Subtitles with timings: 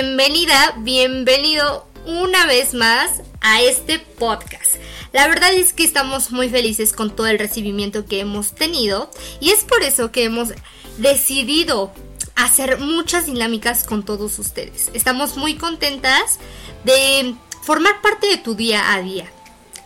[0.00, 4.76] Bienvenida, bienvenido una vez más a este podcast.
[5.12, 9.50] La verdad es que estamos muy felices con todo el recibimiento que hemos tenido y
[9.50, 10.50] es por eso que hemos
[10.98, 11.92] decidido
[12.36, 14.88] hacer muchas dinámicas con todos ustedes.
[14.94, 16.38] Estamos muy contentas
[16.84, 17.34] de
[17.64, 19.28] formar parte de tu día a día.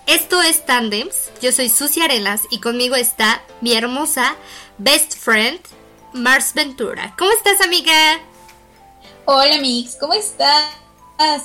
[0.06, 4.36] Esto es Tandems, yo soy Susi Arenas y conmigo está mi hermosa
[4.76, 5.60] best friend,
[6.12, 7.14] Mars Ventura.
[7.16, 8.20] ¿Cómo estás, amiga?
[9.24, 10.66] Hola, Mix, ¿cómo estás?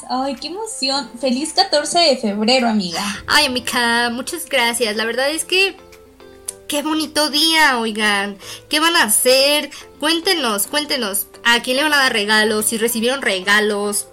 [0.10, 1.12] Ay, qué emoción.
[1.22, 3.00] Feliz 14 de febrero, amiga.
[3.28, 4.96] Ay, amiga, muchas gracias.
[4.96, 5.78] La verdad es que
[6.68, 8.40] qué bonito día, oigan.
[8.68, 9.70] ¿Qué van a hacer?
[10.00, 11.28] Cuéntenos, cuéntenos.
[11.44, 12.66] ¿A quién le van a dar regalos?
[12.66, 14.08] Si recibieron regalos.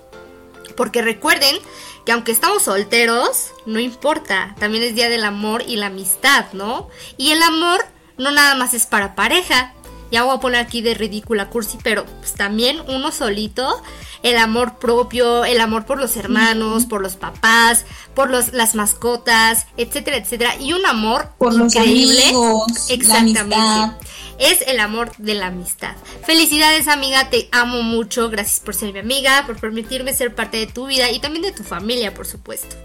[0.77, 1.57] Porque recuerden
[2.05, 4.55] que aunque estamos solteros, no importa.
[4.61, 6.91] También es día del amor y la amistad, ¿no?
[7.17, 7.83] Y el amor
[8.19, 9.73] no nada más es para pareja
[10.11, 13.83] ya voy a poner aquí de ridícula cursi, pero pues también uno solito,
[14.23, 19.67] el amor propio, el amor por los hermanos, por los papás, por los, las mascotas,
[19.77, 22.15] etcétera, etcétera, y un amor por increíble.
[22.15, 24.07] Los amigos, exactamente.
[24.39, 25.95] es el amor de la amistad.
[26.25, 30.67] Felicidades amiga, te amo mucho, gracias por ser mi amiga, por permitirme ser parte de
[30.67, 32.77] tu vida y también de tu familia, por supuesto.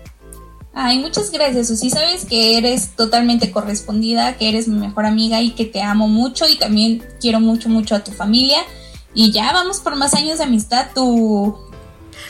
[0.73, 1.89] Ay, muchas gracias, Susi.
[1.89, 6.47] Sabes que eres totalmente correspondida, que eres mi mejor amiga y que te amo mucho
[6.47, 8.59] y también quiero mucho, mucho a tu familia.
[9.13, 11.57] Y ya vamos por más años de amistad, tú.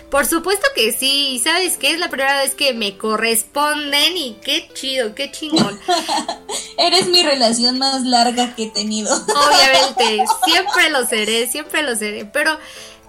[0.10, 1.92] Por supuesto que sí, ¿sabes qué?
[1.92, 5.80] Es la primera vez que me corresponden y qué chido, qué chingón.
[6.78, 9.14] Eres mi relación más larga que he tenido.
[9.16, 12.58] Obviamente, siempre lo seré, siempre lo seré, pero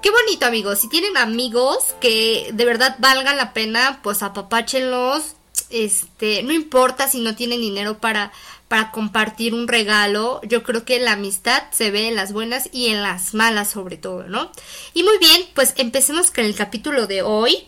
[0.02, 0.78] Qué bonito, amigos.
[0.78, 5.34] Si tienen amigos que de verdad valgan la pena, pues apapáchenlos.
[5.68, 8.33] Este, no importa si no tienen dinero para,
[8.68, 10.40] para compartir un regalo.
[10.42, 13.98] Yo creo que la amistad se ve en las buenas y en las malas, sobre
[13.98, 14.50] todo, ¿no?
[14.94, 17.66] Y muy bien, pues empecemos con el capítulo de hoy.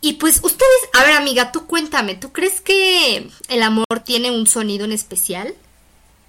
[0.00, 4.46] Y pues ustedes, a ver amiga, tú cuéntame, ¿tú crees que el amor tiene un
[4.46, 5.54] sonido en especial?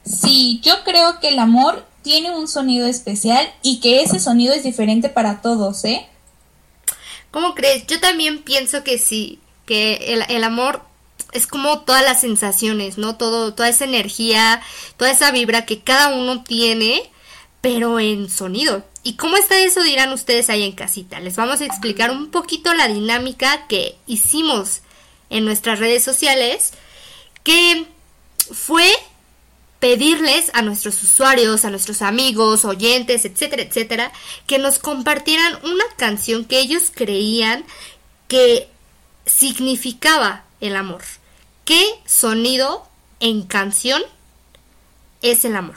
[0.05, 4.63] Sí, yo creo que el amor tiene un sonido especial y que ese sonido es
[4.63, 6.05] diferente para todos, ¿eh?
[7.31, 7.87] ¿Cómo crees?
[7.87, 10.83] Yo también pienso que sí, que el, amor
[11.31, 13.15] es como todas las sensaciones, ¿no?
[13.15, 14.61] Todo, toda esa energía,
[14.97, 17.09] toda esa vibra que cada uno tiene,
[17.61, 18.83] pero en sonido.
[19.01, 19.81] ¿Y cómo está eso?
[19.81, 21.19] Dirán ustedes ahí en casita.
[21.19, 24.81] Les vamos a explicar un poquito la dinámica que hicimos
[25.29, 26.73] en nuestras redes sociales,
[27.43, 27.87] que
[28.51, 28.87] fue
[29.83, 34.13] pedirles a nuestros usuarios, a nuestros amigos, oyentes, etcétera, etcétera,
[34.47, 37.65] que nos compartieran una canción que ellos creían
[38.29, 38.69] que
[39.25, 41.01] significaba el amor.
[41.65, 42.87] ¿Qué sonido
[43.19, 44.01] en canción
[45.21, 45.75] es el amor?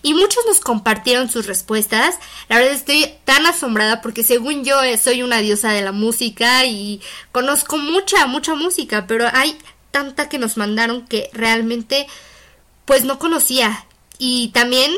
[0.00, 2.14] Y muchos nos compartieron sus respuestas.
[2.48, 6.64] La verdad estoy tan asombrada porque según yo eh, soy una diosa de la música
[6.64, 7.02] y
[7.32, 9.58] conozco mucha, mucha música, pero hay
[9.90, 12.06] tanta que nos mandaron que realmente
[12.84, 13.86] pues no conocía.
[14.18, 14.92] Y también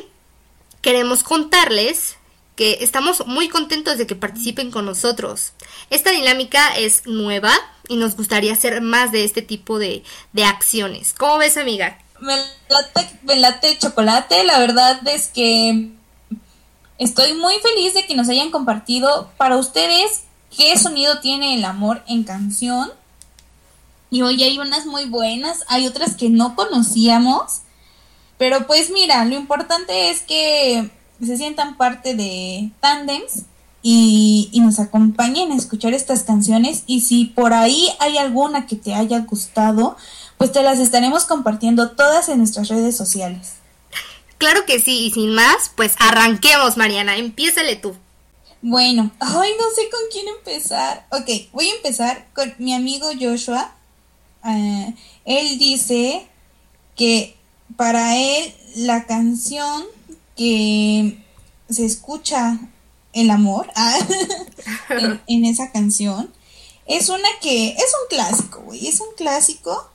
[0.81, 2.17] queremos contarles
[2.57, 5.53] que estamos muy contentos de que participen con nosotros.
[5.91, 7.53] Esta dinámica es nueva
[7.89, 11.13] y nos gustaría hacer más de este tipo de, de acciones.
[11.13, 11.99] ¿Cómo ves, amiga?
[12.21, 12.37] Me
[12.69, 14.45] late, me late chocolate.
[14.45, 15.91] La verdad es que
[16.99, 20.23] estoy muy feliz de que nos hayan compartido para ustedes
[20.57, 22.93] qué sonido tiene el amor en canción.
[24.11, 27.63] Y hoy hay unas muy buenas, hay otras que no conocíamos.
[28.39, 30.91] Pero pues mira, lo importante es que
[31.25, 33.45] se sientan parte de Tandems
[33.83, 38.95] y, nos acompañen a escuchar estas canciones y si por ahí hay alguna que te
[38.95, 39.97] haya gustado,
[40.39, 43.57] pues te las estaremos compartiendo todas en nuestras redes sociales.
[44.39, 47.95] Claro que sí, y sin más, pues arranquemos, Mariana, empiézale tú.
[48.63, 51.07] Bueno, ay, no sé con quién empezar.
[51.11, 53.75] Ok, voy a empezar con mi amigo Joshua.
[54.47, 54.95] Eh,
[55.27, 56.27] él dice
[56.97, 57.37] que
[57.77, 59.85] para él la canción
[60.37, 61.19] que
[61.69, 62.59] se escucha
[63.13, 63.99] el amor ah,
[65.27, 66.31] en, esa canción
[66.87, 69.91] es una que es un clásico, güey, es un clásico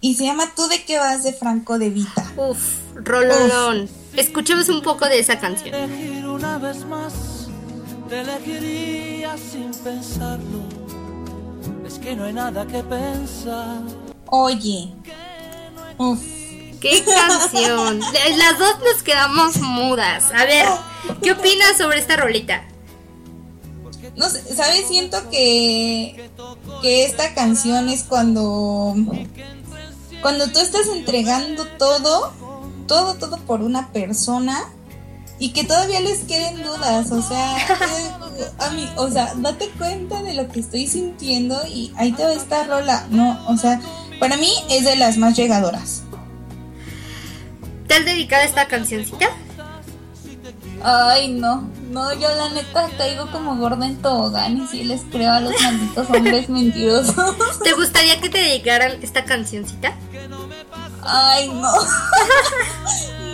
[0.00, 2.32] y se llama Tú de qué vas de Franco de Vita.
[2.38, 3.90] Uf, rololón.
[4.16, 5.74] Escuchemos un poco de esa canción.
[6.24, 7.12] Una vez más,
[8.08, 10.62] te elegiría sin pensarlo.
[11.86, 13.82] Es que no hay nada que pensar.
[14.30, 14.94] Oye.
[15.98, 16.43] Uf
[16.84, 17.98] ¡Qué canción!
[18.36, 20.24] Las dos nos quedamos mudas.
[20.34, 20.66] A ver,
[21.22, 22.62] ¿qué opinas sobre esta rolita?
[24.16, 24.86] No sé, ¿sabes?
[24.88, 26.30] Siento que,
[26.82, 28.94] que esta canción es cuando.
[30.20, 32.34] Cuando tú estás entregando todo,
[32.86, 34.70] todo, todo por una persona
[35.38, 37.56] y que todavía les queden dudas, o sea,
[38.58, 42.32] a mí, o sea, date cuenta de lo que estoy sintiendo y ahí te va
[42.32, 43.80] esta rola, no, o sea,
[44.20, 46.03] para mí es de las más llegadoras.
[47.86, 49.28] ¿Te has dedicado esta cancioncita?
[50.82, 55.32] Ay, no, no, yo la neta caigo como gorda en tobogán y sí les creo
[55.32, 57.14] a los malditos hombres mentirosos.
[57.62, 59.94] ¿Te gustaría que te dedicaran esta cancioncita?
[61.02, 61.72] Ay, no.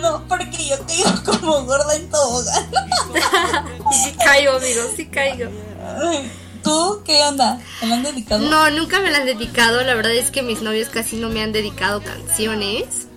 [0.01, 2.69] no, porque yo caigo como gorda en tobogán.
[3.91, 5.49] sí caigo, amigo, sí caigo.
[6.63, 7.59] ¿Tú qué onda?
[7.81, 8.49] ¿Me la han dedicado?
[8.49, 9.81] No, nunca me la han dedicado.
[9.83, 13.07] La verdad es que mis novios casi no me han dedicado canciones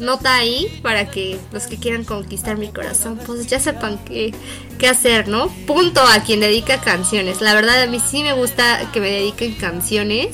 [0.00, 4.34] nota ahí para que los que quieran conquistar mi corazón, pues ya sepan qué,
[4.78, 5.48] qué hacer, ¿no?
[5.66, 7.40] Punto a quien dedica canciones.
[7.40, 10.28] La verdad, a mí sí me gusta que me dediquen canciones.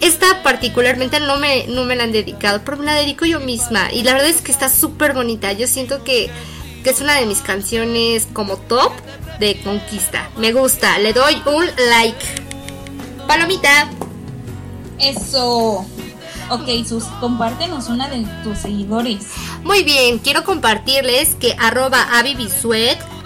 [0.00, 3.92] Esta particularmente no me, no me la han dedicado, pero me la dedico yo misma.
[3.92, 5.52] Y la verdad es que está súper bonita.
[5.52, 6.30] Yo siento que,
[6.82, 8.92] que es una de mis canciones como top
[9.38, 10.30] de conquista.
[10.38, 12.24] Me gusta, le doy un like.
[13.26, 13.90] Palomita.
[14.98, 15.86] Eso.
[16.50, 19.26] Ok, Sus, compártenos una de tus seguidores.
[19.62, 22.06] Muy bien, quiero compartirles que arroba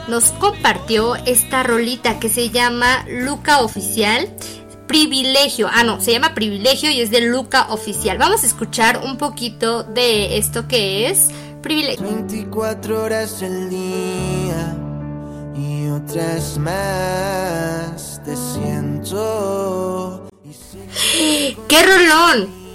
[0.08, 4.28] nos compartió esta rolita que se llama Luca Oficial.
[4.86, 8.16] Privilegio, ah no, se llama Privilegio y es de Luca Oficial.
[8.16, 11.28] Vamos a escuchar un poquito de esto que es
[11.60, 12.04] Privilegio.
[12.04, 14.74] 24 horas el día
[15.54, 20.28] y otras más te siento.
[21.68, 22.67] ¡Qué rolón!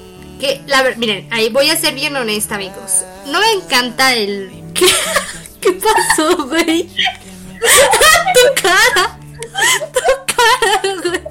[0.43, 3.05] Que, la miren, ahí voy a ser bien honesta, amigos.
[3.27, 4.51] No me encanta el.
[4.73, 4.85] ¿Qué,
[5.61, 6.83] ¿Qué pasó, güey?
[6.89, 9.17] tu cara.
[9.93, 10.01] Tu
[10.35, 11.22] cara, güey.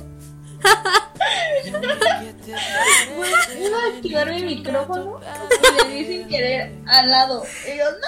[3.58, 7.44] Iba a activar mi micrófono y le di sin querer al lado.
[7.66, 8.06] Y yo, no.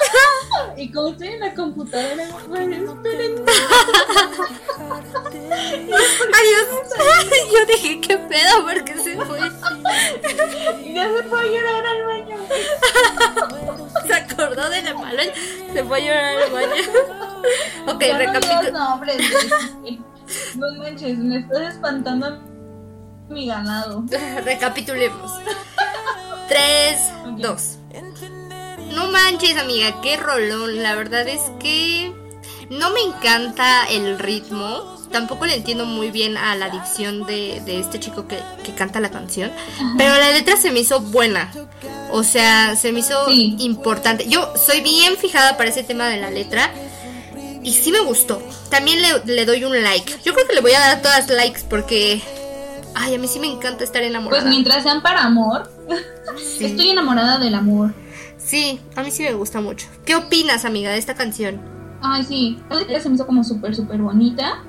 [0.77, 3.45] Y como estoy en la computadora, pues esperen.
[6.35, 6.67] Adiós.
[7.53, 8.63] Yo dije, ¿qué pedo?
[8.63, 9.39] Porque se fue.
[10.83, 12.39] Y ya se fue a llorar al baño.
[14.07, 15.23] Se acordó de la mala.
[15.73, 16.83] Se fue a llorar al baño.
[17.87, 19.01] Ok, recapitulemos.
[20.57, 22.54] No, no manches, me estás espantando
[23.29, 24.05] mi ganado.
[24.45, 25.33] Recapitulemos.
[26.49, 26.99] 3,
[27.39, 27.79] 2.
[28.95, 30.83] No manches, amiga, qué rolón.
[30.83, 32.13] La verdad es que
[32.71, 34.93] no me encanta el ritmo.
[35.11, 38.39] Tampoco le entiendo muy bien a la dicción de, este chico que,
[38.77, 39.53] canta la canción.
[39.97, 41.53] Pero la letra se me hizo buena.
[42.11, 44.29] O sea, se me hizo importante.
[44.29, 46.71] Yo soy bien fijada para ese tema de la letra.
[47.63, 48.43] Y sí me gustó.
[48.69, 50.17] También le, le doy un like.
[50.25, 52.23] Yo creo que le voy a dar todas likes porque
[52.95, 54.43] Ay, a mí sí me encanta estar enamorada.
[54.43, 55.71] Pues mientras sean para amor.
[56.61, 57.93] Estoy enamorada del amor.
[58.39, 59.87] Sí, a mí sí me gusta mucho.
[60.05, 61.61] ¿Qué opinas, amiga, de esta canción?
[62.03, 62.59] Ay, sí,
[63.01, 64.63] se me hizo como súper, súper bonita.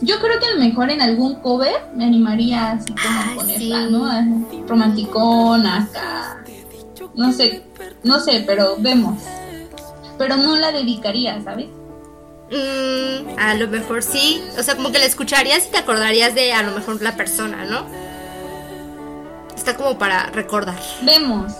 [0.00, 3.86] Yo creo que a lo mejor en algún cover me animaría así como a ponerla,
[3.90, 4.66] ¿no?
[4.66, 6.44] Romanticón, acá.
[7.14, 7.62] No sé,
[8.02, 9.22] no sé, pero vemos.
[10.18, 11.68] Pero no la dedicaría, ¿sabes?
[12.50, 14.42] Mm, a lo mejor sí.
[14.58, 17.64] O sea, como que la escucharías y te acordarías de a lo mejor la persona,
[17.64, 17.86] ¿no?
[19.56, 20.78] Está como para recordar.
[21.02, 21.52] Vemos.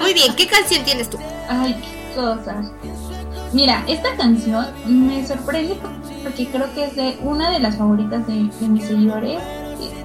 [0.00, 1.18] Muy bien, ¿qué canción tienes tú?
[1.48, 2.70] Ay, qué cosas.
[3.52, 5.78] Mira, esta canción me sorprende
[6.22, 9.40] porque creo que es de una de las favoritas de, de mis seguidores.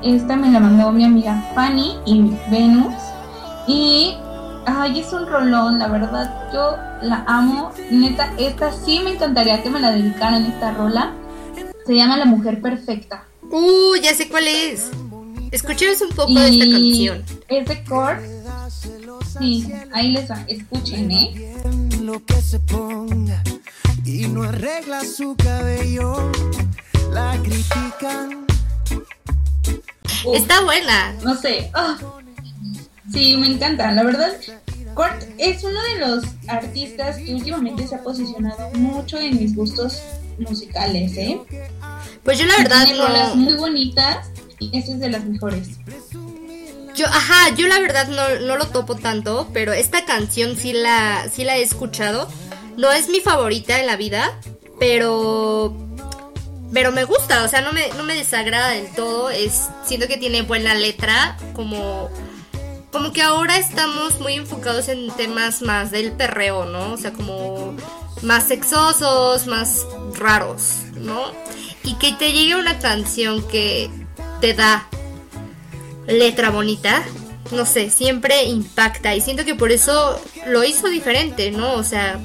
[0.01, 2.93] Esta me la mandó mi amiga Fanny y Venus.
[3.67, 4.15] Y
[4.69, 7.71] Ay, es un rolón, la verdad, yo la amo.
[7.89, 11.13] Neta, esta sí me encantaría que me la dedicaran esta rola.
[11.85, 13.23] Se llama La Mujer Perfecta.
[13.49, 14.91] Uh, ya sé cuál es.
[15.51, 17.23] Escuchemos un poco de esta canción.
[17.47, 18.19] Es de Core.
[19.39, 20.43] Sí, ahí les va.
[20.49, 21.55] Escuchen, ¿eh?
[22.01, 23.41] Lo que se ponga
[24.03, 26.29] y no arregla su cabello,
[27.13, 28.45] la critican.
[30.33, 31.13] Está buena.
[31.23, 31.71] No sé.
[31.73, 31.97] Ah,
[33.11, 33.91] Sí, me encanta.
[33.91, 34.33] La verdad,
[34.93, 40.01] Kurt es uno de los artistas que últimamente se ha posicionado mucho en mis gustos
[40.39, 41.39] musicales, ¿eh?
[42.23, 44.27] Pues yo la verdad Tiene muy bonitas
[44.59, 45.67] y esta es de las mejores.
[46.95, 51.27] Yo, ajá, yo la verdad no, no, lo topo tanto, pero esta canción sí la,
[51.31, 52.27] sí la he escuchado.
[52.75, 54.39] No es mi favorita en la vida,
[54.79, 55.75] pero
[56.73, 59.29] pero me gusta, o sea, no me, no me desagrada del todo.
[59.29, 62.09] Es, siento que tiene buena letra, como
[62.97, 66.93] como que ahora estamos muy enfocados en temas más del perreo, ¿no?
[66.93, 67.75] O sea, como
[68.23, 69.85] más sexosos, más
[70.15, 71.31] raros, ¿no?
[71.83, 73.91] Y que te llegue una canción que
[74.41, 74.87] te da
[76.07, 77.03] letra bonita,
[77.51, 81.73] no sé, siempre impacta y siento que por eso lo hizo diferente, ¿no?
[81.73, 82.19] O sea,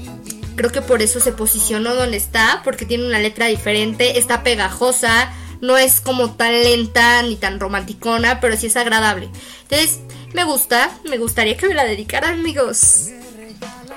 [0.55, 5.33] Creo que por eso se posicionó donde está, porque tiene una letra diferente, está pegajosa,
[5.63, 9.31] no es como tan lenta ni tan romanticona, pero sí es agradable.
[9.63, 10.01] Entonces,
[10.35, 13.09] me gusta, me gustaría que me la dedicaran, amigos.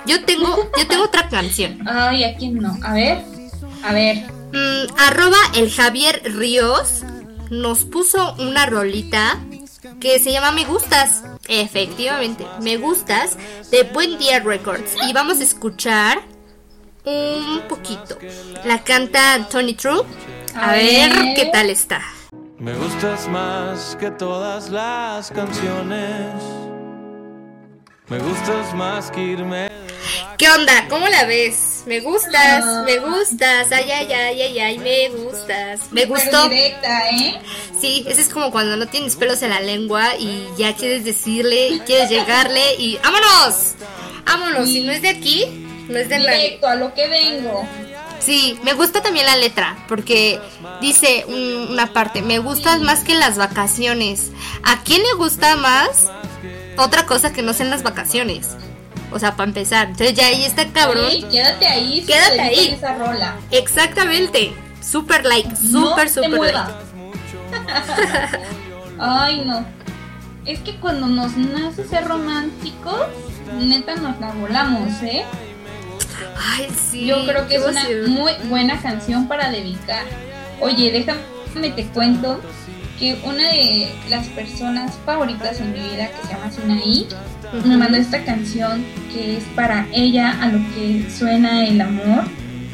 [0.05, 1.87] Yo tengo, yo tengo otra canción.
[1.87, 2.77] Ay, ¿a quién no?
[2.83, 3.23] A ver,
[3.83, 4.17] a ver.
[4.53, 7.03] Mm, arroba el Javier Ríos
[7.49, 9.39] nos puso una rolita
[9.99, 11.23] que se llama Me Gustas.
[11.47, 13.37] Efectivamente, Me Gustas
[13.71, 14.91] de Buen Día Records.
[15.07, 16.21] Y vamos a escuchar
[17.03, 18.17] un poquito.
[18.65, 20.03] La canta Tony True.
[20.55, 21.11] A, A ver.
[21.13, 21.35] ver.
[21.35, 22.01] qué tal está.
[22.65, 26.33] Me gustas más que todas las canciones.
[28.07, 29.69] Me gustas más que irme.
[30.39, 30.87] ¿Qué onda?
[30.89, 31.83] ¿Cómo la ves?
[31.85, 35.91] Me gustas, me gustas, ay, ay, ay, ay, ay, me gustas.
[35.91, 36.49] Me gustó.
[36.49, 37.39] directa, ¿eh?
[37.79, 41.67] Sí, ese es como cuando no tienes pelos en la lengua y ya quieres decirle,
[41.67, 43.75] y quieres llegarle y ¡vámonos!
[44.25, 44.67] ¡Vámonos!
[44.67, 45.45] Si no es de aquí,
[45.87, 46.17] no es de.
[46.17, 47.69] Directo, a lo que vengo.
[48.19, 50.39] Sí, me gusta también la letra, porque
[50.81, 54.31] dice un- una parte, me gustas más que las vacaciones.
[54.63, 56.07] ¿A quién le gusta más
[56.77, 58.55] otra cosa que no sean las vacaciones?
[59.11, 59.87] O sea, para empezar.
[59.89, 61.05] Entonces ya ahí está cabrón.
[61.29, 62.03] Quédate ahí.
[62.05, 62.67] Quédate te ahí.
[62.77, 63.35] Esa rola.
[63.51, 64.53] Exactamente.
[64.81, 66.73] Super like, No super, te super like.
[68.99, 69.65] Ay, no.
[70.45, 72.99] Es que cuando nos nace ser románticos,
[73.59, 75.23] neta nos la volamos, ¿eh?
[76.37, 77.05] Ay, sí.
[77.05, 78.11] Yo creo que es una emoción.
[78.11, 80.05] muy buena canción para dedicar.
[80.61, 82.39] Oye, déjame te cuento
[82.99, 87.07] que una de las personas favoritas en mi vida, que se llama Sinaí,
[87.65, 92.23] me mandó esta canción que es para ella a lo que suena el amor.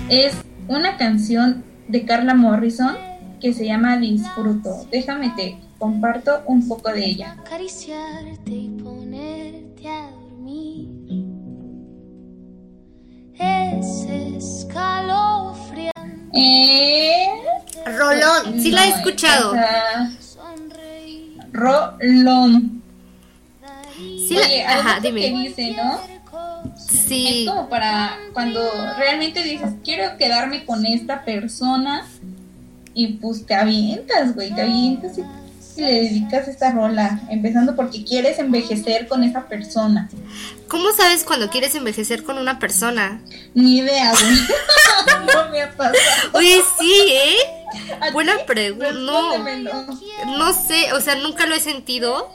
[0.09, 0.35] Es
[0.67, 2.95] una canción de Carla Morrison
[3.39, 4.87] que se llama Disfruto.
[4.91, 7.35] Déjame te comparto un poco de ella.
[7.39, 10.20] acariciarte y ponerte a
[13.41, 15.91] Ese escalofriante
[16.33, 17.25] Eh,
[17.85, 19.53] Rolón, sí la he escuchado.
[21.51, 22.81] Rolón.
[23.97, 25.43] Sí la, Oye, ajá, que dime.
[25.43, 25.99] dice, ¿no?
[26.77, 27.43] Sí.
[27.43, 28.61] Es como para cuando
[28.97, 32.07] realmente dices, quiero quedarme con esta persona
[32.93, 35.23] y pues te avientas, güey, te avientas y,
[35.81, 40.09] le dedicas esta rola, empezando porque quieres envejecer con esa persona.
[40.67, 43.21] ¿Cómo sabes cuando quieres envejecer con una persona?
[43.53, 44.35] Ni idea, güey.
[45.33, 45.97] no me ha pasado.
[46.33, 47.35] Oye, sí, ¿eh?
[47.99, 48.93] ¿A Buena pregunta.
[48.93, 49.37] No,
[50.37, 52.31] no sé, o sea, nunca lo he sentido.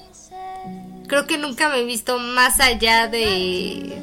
[1.07, 4.03] Creo que nunca me he visto más allá de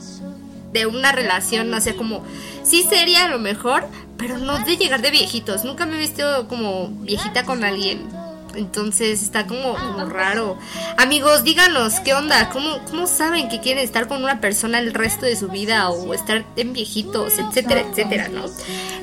[0.74, 2.24] de una relación, no sé, como
[2.64, 5.64] sí sería a lo mejor, pero no de llegar de viejitos.
[5.64, 8.10] Nunca me he visto como viejita con alguien.
[8.56, 10.58] Entonces está como, como raro.
[10.98, 12.50] Amigos, díganos, ¿qué onda?
[12.50, 16.14] ¿Cómo, ¿Cómo saben que quieren estar con una persona el resto de su vida o
[16.14, 18.46] estar en viejitos, etcétera, etcétera, ¿no?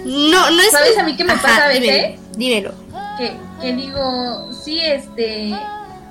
[0.05, 0.71] No, no es...
[0.71, 2.19] ¿Sabes a mí qué me pasa a veces?
[2.37, 2.75] dímelo, dímelo.
[3.19, 5.55] que, que digo, sí, este,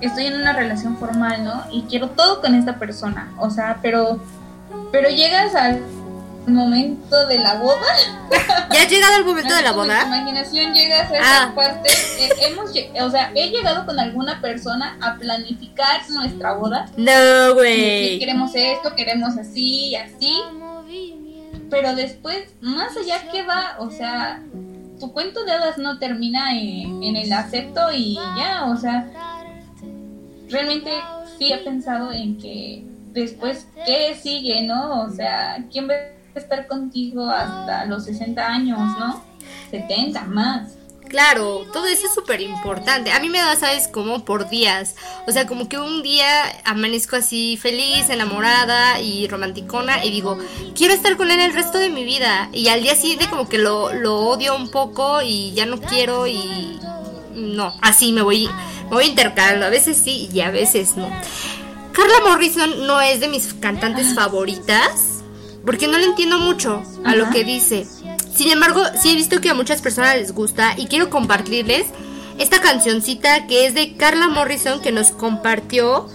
[0.02, 1.64] estoy en una relación formal, ¿no?
[1.72, 4.20] Y quiero todo con esta persona, o sea, pero,
[4.92, 5.82] pero llegas al
[6.48, 7.88] momento de la boda.
[8.72, 10.04] ¿Ya ha llegado el momento de la boda?
[10.06, 11.52] imaginación llegas a esa Ah.
[11.56, 11.90] parte.
[12.20, 16.88] eh, hemos, o sea, he llegado con alguna persona a planificar nuestra boda.
[16.98, 18.20] No, güey.
[18.20, 20.34] queremos esto, queremos así y así.
[21.70, 24.42] Pero después, más allá que va, o sea,
[25.00, 29.08] tu cuento de hadas no termina en, en el acepto y ya, o sea,
[30.50, 30.92] realmente
[31.38, 35.04] sí he pensado en que después, ¿qué sigue, no?
[35.04, 35.94] O sea, ¿quién a
[36.36, 39.24] estar contigo hasta los 60 años, no?
[39.72, 40.80] 70 más.
[41.10, 43.12] Claro, todo eso es súper importante.
[43.12, 43.88] A mí me da, ¿sabes?
[43.88, 44.96] Como por días.
[45.26, 46.28] O sea, como que un día
[46.66, 50.38] amanezco así feliz, enamorada y romanticona y digo,
[50.76, 52.50] quiero estar con él el resto de mi vida.
[52.54, 56.28] Y al día siguiente como que lo, lo odio un poco y ya no quiero
[56.28, 56.80] y...
[57.34, 58.48] No, así me voy,
[58.84, 59.66] me voy intercalando.
[59.66, 61.10] A veces sí y a veces no.
[61.92, 65.09] Carla Morrison no es de mis cantantes favoritas
[65.66, 67.86] porque no le entiendo mucho a lo que dice.
[68.34, 71.88] Sin embargo, sí he visto que a muchas personas les gusta y quiero compartirles
[72.38, 76.08] esta cancioncita que es de Carla Morrison que nos compartió,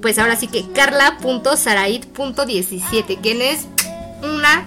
[0.00, 3.66] pues ahora sí que carla.saraid.17, quien es
[4.22, 4.66] una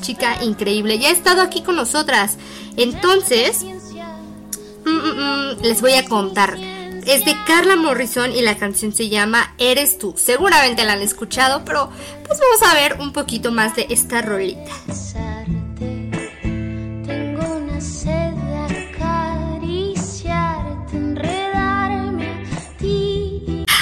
[0.00, 0.98] chica increíble.
[0.98, 2.38] Ya ha estado aquí con nosotras.
[2.76, 3.64] Entonces,
[4.84, 6.77] mm, mm, mm, les voy a contar.
[7.08, 10.12] Es de Carla Morrison y la canción se llama Eres tú.
[10.18, 11.90] Seguramente la han escuchado, pero
[12.26, 14.70] pues vamos a ver un poquito más de esta rolita.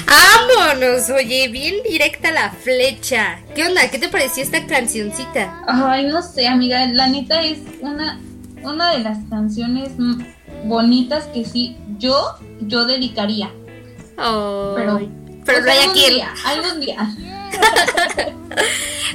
[0.07, 1.11] ¡Vámonos!
[1.11, 3.41] Oye, bien directa la flecha.
[3.57, 3.91] ¿Qué onda?
[3.91, 5.65] ¿Qué te pareció esta cancioncita?
[5.67, 8.21] Ay, no sé, amiga, la neta es una,
[8.63, 9.91] una de las canciones
[10.67, 13.51] bonitas que sí, yo, yo dedicaría.
[14.17, 15.01] Ay, Pero,
[15.45, 17.17] pero no hay algún día, algún día.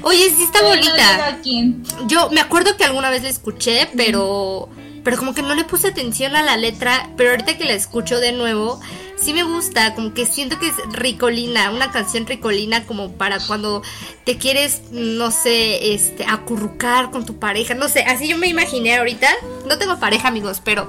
[0.03, 1.39] Oye, sí está Pero no bonita.
[1.43, 1.83] quién.
[2.07, 4.69] Yo me acuerdo que alguna vez la escuché, pero
[5.03, 8.19] pero como que no le puse atención a la letra, pero ahorita que la escucho
[8.19, 8.79] de nuevo,
[9.15, 13.81] sí me gusta, como que siento que es ricolina, una canción ricolina como para cuando
[14.25, 18.97] te quieres, no sé, este, acurrucar con tu pareja, no sé, así yo me imaginé
[18.97, 19.27] ahorita,
[19.67, 20.87] no tengo pareja amigos, pero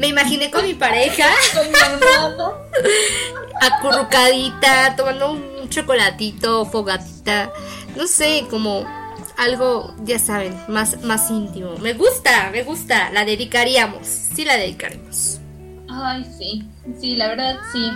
[0.00, 2.54] me imaginé con mi pareja Con mi hermano.
[3.60, 7.52] acurrucadita, tomando un chocolatito, fogatita,
[7.96, 8.84] no sé, como
[9.36, 11.76] algo, ya saben, más, más íntimo.
[11.78, 15.38] Me gusta, me gusta, la dedicaríamos, sí la dedicaremos.
[15.88, 16.66] Ay, sí,
[16.98, 17.90] sí, la verdad sí.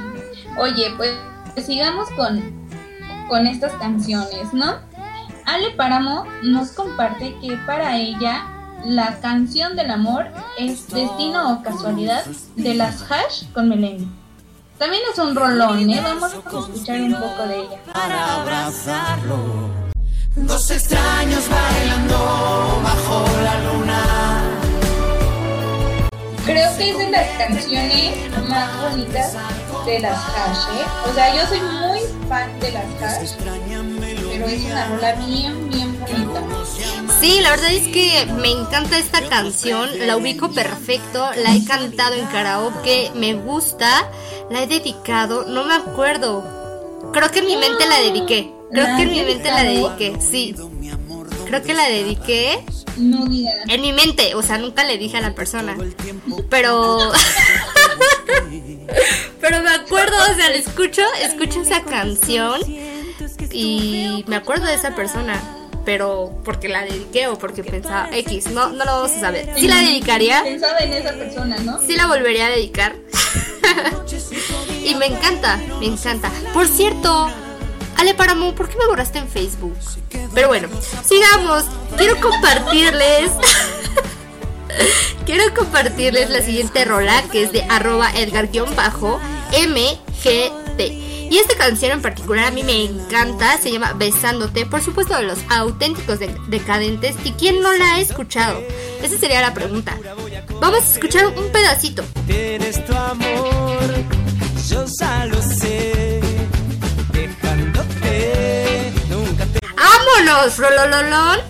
[0.59, 1.11] Oye, pues,
[1.55, 2.69] pues sigamos con,
[3.29, 4.79] con estas canciones, ¿no?
[5.47, 8.54] Ale Páramo nos comparte que para ella
[8.85, 10.27] la canción del amor
[10.59, 12.25] es Destino o Casualidad
[12.57, 14.07] de las Hash con Melendi.
[14.79, 16.01] También es un rolón, ¿eh?
[16.03, 17.79] Vamos a escuchar un poco de ella.
[17.93, 19.71] para abrazarlo.
[20.37, 24.43] Dos extraños bailando bajo la luna.
[26.45, 29.37] Creo que es de las canciones más bonitas
[29.87, 30.85] de las Hash, ¿eh?
[31.09, 33.31] O sea, yo soy muy fan de las Hash,
[34.35, 36.43] pero es una rola bien, bien bonita.
[37.21, 42.15] Sí, la verdad es que me encanta esta canción, la ubico perfecto, la he cantado
[42.15, 44.11] en karaoke, me gusta,
[44.51, 47.11] la he dedicado, no me acuerdo.
[47.13, 48.51] Creo que en mi mente la dediqué.
[48.73, 50.55] Creo ¿La que en mi mente la dediqué, sí.
[51.47, 52.59] Creo que la dediqué
[52.97, 53.55] No digas.
[53.69, 55.77] en mi mente, o sea, nunca le dije a la persona.
[56.51, 56.99] Pero.
[59.41, 62.61] Pero me acuerdo, o sea, la escucho, escucho esa canción
[63.51, 65.41] y me acuerdo de esa persona.
[65.85, 69.53] Pero porque la dediqué o porque pensaba X, no, no lo vamos a saber.
[69.55, 71.79] Sí la dedicaría, Pensaba en esa persona, ¿no?
[71.87, 72.95] sí la volvería a dedicar.
[74.83, 76.31] y me encanta, me encanta.
[76.55, 77.31] Por cierto,
[77.99, 79.77] Ale Paramo, ¿por qué me borraste en Facebook?
[80.35, 80.69] Pero bueno,
[81.05, 81.65] sigamos.
[81.97, 83.31] Quiero compartirles.
[85.27, 88.75] Quiero compartirles la siguiente rola que es de arroba edgar-mgt.
[91.31, 95.23] Y esta canción en particular a mí me encanta, se llama Besándote, por supuesto de
[95.25, 97.17] los auténticos de- decadentes.
[97.25, 98.63] ¿Y quién no la ha escuchado?
[99.03, 99.97] Esa sería la pregunta.
[100.61, 102.05] Vamos a escuchar un pedacito.
[102.27, 103.81] Tienes tu amor,
[104.69, 106.21] yo ya lo sé.
[107.13, 111.41] Dejándote, nunca te ¡Vámonos, Rolololón!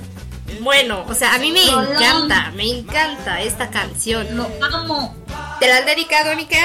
[0.61, 1.93] Bueno, o sea, a mí me Rolón.
[1.97, 4.27] encanta, me encanta esta canción.
[4.37, 5.15] Lo amo.
[5.61, 6.57] ¿Te la han dedicado, Amica?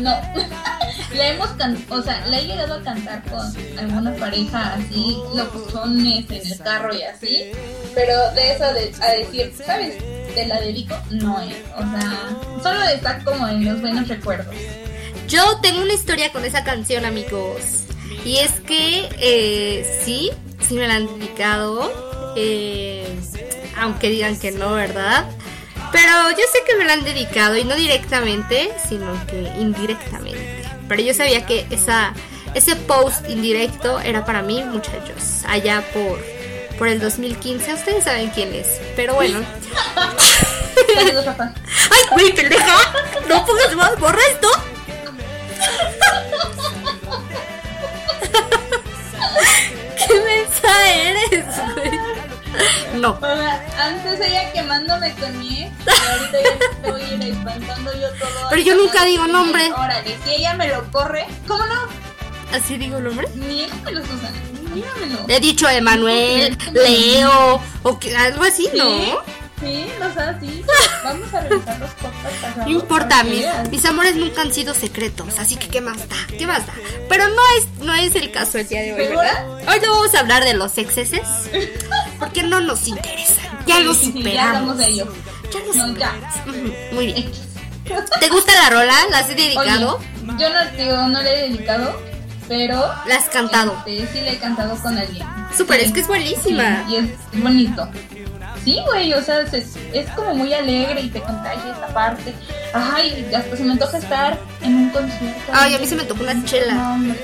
[0.00, 0.14] No.
[1.14, 3.40] la hemos can o sea, la he llegado a cantar con
[3.78, 7.52] alguna pareja así, locuzones en el carro y así.
[7.94, 9.96] Pero de eso de, a decir, ¿sabes?
[10.34, 11.56] Te la dedico, no es.
[11.76, 12.30] O sea,
[12.62, 14.54] solo está como en los buenos recuerdos.
[15.28, 17.84] Yo tengo una historia con esa canción, amigos.
[18.24, 20.30] Y es que eh, sí,
[20.66, 22.34] sí me la han dedicado.
[22.36, 23.06] eh,
[23.76, 25.24] aunque digan que no, ¿verdad?
[25.90, 30.59] Pero yo sé que me la han dedicado y no directamente, sino que indirectamente.
[30.90, 32.12] Pero yo sabía que esa,
[32.52, 35.44] ese post indirecto era para mí, muchachos.
[35.46, 36.18] Allá por,
[36.78, 37.74] por el 2015.
[37.74, 38.80] Ustedes saben quién es.
[38.96, 39.38] Pero bueno.
[40.96, 41.12] ¡Ay,
[42.10, 42.76] güey, pendeja!
[43.28, 43.96] ¡No pongas más!
[44.00, 44.48] ¡Borra esto!
[49.96, 52.19] ¿Qué mensa eres, güey?
[52.94, 53.18] No.
[53.22, 56.38] Antes ella quemándome con mi ex, y ahorita
[56.82, 58.48] me estoy espantando yo todo.
[58.50, 59.70] Pero yo nunca digo nombre.
[59.72, 61.88] Órale, si ella me lo corre, ¿cómo no?
[62.52, 63.28] ¿Así digo el nombre?
[63.34, 64.30] Ni él me lo usa,
[64.74, 65.24] míramelo.
[65.28, 69.22] He dicho Emanuel, Leo, o que, algo así, ¿no?
[69.60, 70.64] Sí, o sea, sí.
[71.04, 72.56] Vamos a revisar los podcasts.
[72.56, 76.16] No importa, mis, mis amores nunca han sido secretos, así que ¿qué más da?
[76.38, 76.72] ¿Qué más da?
[77.08, 79.08] Pero no es, no es el caso el día de hoy.
[79.08, 79.46] ¿verdad?
[79.68, 81.28] Hoy no vamos a hablar de los exceses,
[82.20, 83.58] porque no nos interesan.
[83.66, 84.78] Ya sí, superamos.
[84.78, 85.12] ya de ello.
[85.52, 85.86] Ya ya.
[85.86, 86.34] superamos.
[86.92, 87.32] Muy bien.
[88.20, 88.94] ¿Te gusta la rola?
[89.10, 89.96] ¿La has dedicado?
[89.96, 92.00] Oye, yo no, digo, no le he dedicado,
[92.46, 93.82] pero ¿La has cantado?
[93.86, 95.26] este, sí le he cantado con alguien.
[95.56, 95.86] Súper, Sí.
[95.86, 96.84] es que es buenísima.
[96.86, 97.88] Sí, y es bonito.
[98.64, 102.34] Sí, güey, o sea, se- es como muy alegre y te contagia esta parte.
[102.74, 105.52] Ay, hasta se me antoja estar en un concierto.
[105.52, 106.74] Ay, a mí se me tocó una chela.
[106.74, 107.14] No.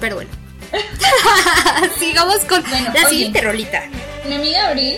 [0.00, 0.30] Pero bueno.
[1.98, 3.08] Sigamos con Bueno, la oye.
[3.08, 3.82] siguiente rolita.
[4.28, 4.96] Mi amiga Abril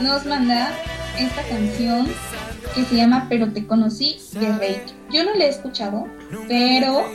[0.00, 0.70] nos manda
[1.18, 2.08] esta canción
[2.74, 4.82] que se llama Pero te conocí de Rey.
[5.10, 6.06] Yo no la he escuchado,
[6.48, 7.06] pero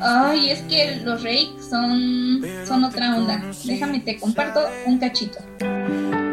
[0.00, 3.42] Ay, es que los Rake son, son otra onda.
[3.64, 5.38] Déjame te comparto un cachito.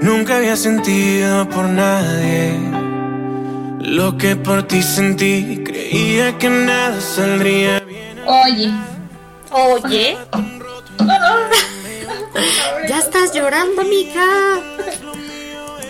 [0.02, 2.54] Nunca había sentido por nadie
[3.80, 5.62] lo que por ti sentí.
[5.64, 8.20] Creía que nada saldría bien.
[8.28, 8.72] Oye.
[9.52, 10.18] Oye,
[12.88, 14.60] ya estás llorando, amiga.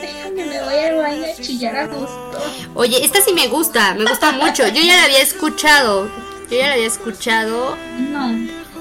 [0.01, 2.41] Déjame, me voy al baño a chillar a gusto.
[2.75, 4.67] Oye, esta sí me gusta, me gusta mucho.
[4.67, 6.09] Yo ya la había escuchado.
[6.49, 7.75] Yo ya la había escuchado.
[7.99, 8.27] No.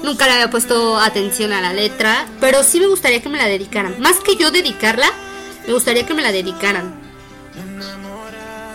[0.03, 2.25] Nunca le había puesto atención a la letra.
[2.39, 3.99] Pero sí me gustaría que me la dedicaran.
[3.99, 5.07] Más que yo dedicarla,
[5.67, 6.93] me gustaría que me la dedicaran.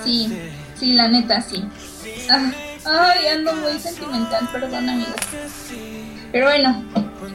[0.05, 0.33] Sí,
[0.79, 1.65] sí, la neta, sí.
[2.31, 2.53] Ah,
[2.89, 5.15] Ay, ando muy sentimental, perdón, amigos.
[6.31, 6.85] Pero bueno,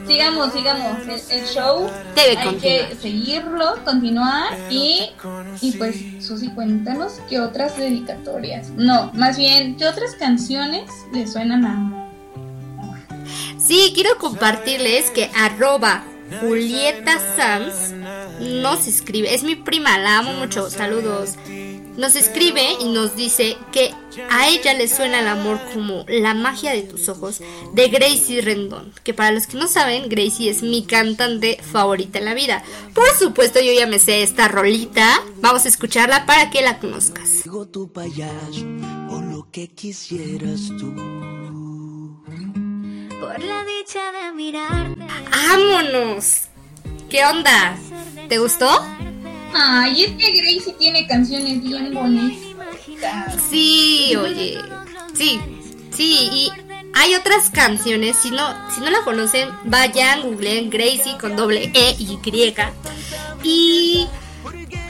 [0.06, 1.02] sigamos, sigamos.
[1.06, 2.88] El, el show Debe hay continuar.
[2.88, 5.10] que seguirlo, continuar y,
[5.60, 8.70] y pues, Susi, cuéntanos qué otras dedicatorias.
[8.70, 12.08] No, más bien, qué otras canciones le suenan a
[13.58, 16.04] Sí, quiero compartirles que arroba
[16.40, 17.92] Julieta Sanz
[18.40, 21.34] nos escribe, es mi prima, la amo mucho, saludos.
[21.96, 23.92] Nos escribe y nos dice que
[24.30, 27.40] a ella le suena el amor como la magia de tus ojos
[27.74, 28.92] de Gracie Rendón.
[29.04, 32.62] Que para los que no saben, Gracie es mi cantante favorita en la vida.
[32.94, 35.22] Por supuesto, yo ya me sé esta rolita.
[35.40, 37.44] Vamos a escucharla para que la conozcas.
[37.44, 38.64] Digo tu payaso
[39.10, 40.94] o lo que quisieras tú.
[43.20, 45.06] Por la dicha de mirarte.
[45.30, 46.48] ¡Vámonos!
[47.10, 47.76] ¿Qué onda?
[48.30, 48.70] ¿Te gustó?
[49.54, 53.42] Ay, es que Gracie tiene canciones bien bonitas.
[53.50, 54.58] Sí, oye.
[55.14, 55.38] Sí,
[55.94, 56.50] sí, y
[56.94, 58.16] hay otras canciones.
[58.16, 62.72] Si no, si no la conocen, vayan, googleen Gracie con doble E y Y.
[63.42, 64.06] Y.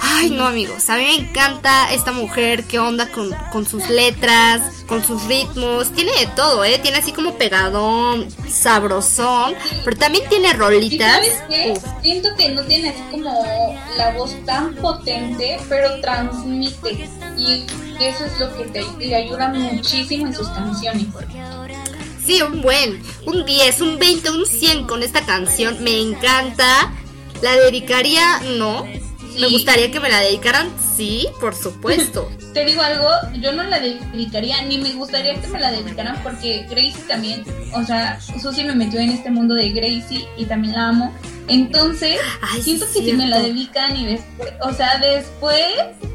[0.05, 0.91] Ay, no, amigos.
[0.91, 2.65] A mí me encanta esta mujer.
[2.65, 4.83] ¿Qué onda con, con sus letras?
[4.89, 5.93] Con sus ritmos.
[5.93, 6.81] Tiene de todo, ¿eh?
[6.83, 9.55] Tiene así como pegadón, sabrosón.
[9.85, 11.13] Pero también tiene ¿Y rolitas.
[11.15, 11.73] sabes qué?
[11.77, 11.85] Uf.
[12.03, 17.09] Siento que no tiene así como la voz tan potente, pero transmite.
[17.39, 17.65] Y
[18.01, 21.07] eso es lo que te, le ayuda muchísimo en sus canciones.
[22.27, 25.83] Sí, un buen, un 10, un 20, un 100 con esta canción.
[25.85, 26.93] Me encanta.
[27.41, 28.85] La dedicaría, no.
[29.39, 32.31] Me gustaría que me la dedicaran, sí, por supuesto.
[32.55, 33.09] Te digo algo,
[33.41, 37.83] yo no la dedicaría, ni me gustaría que me la dedicaran porque Gracie también, o
[37.83, 41.15] sea, Susi me metió en este mundo de Gracie y también la amo.
[41.49, 45.67] Entonces, Ay, siento que si me la dedican y después, o sea, después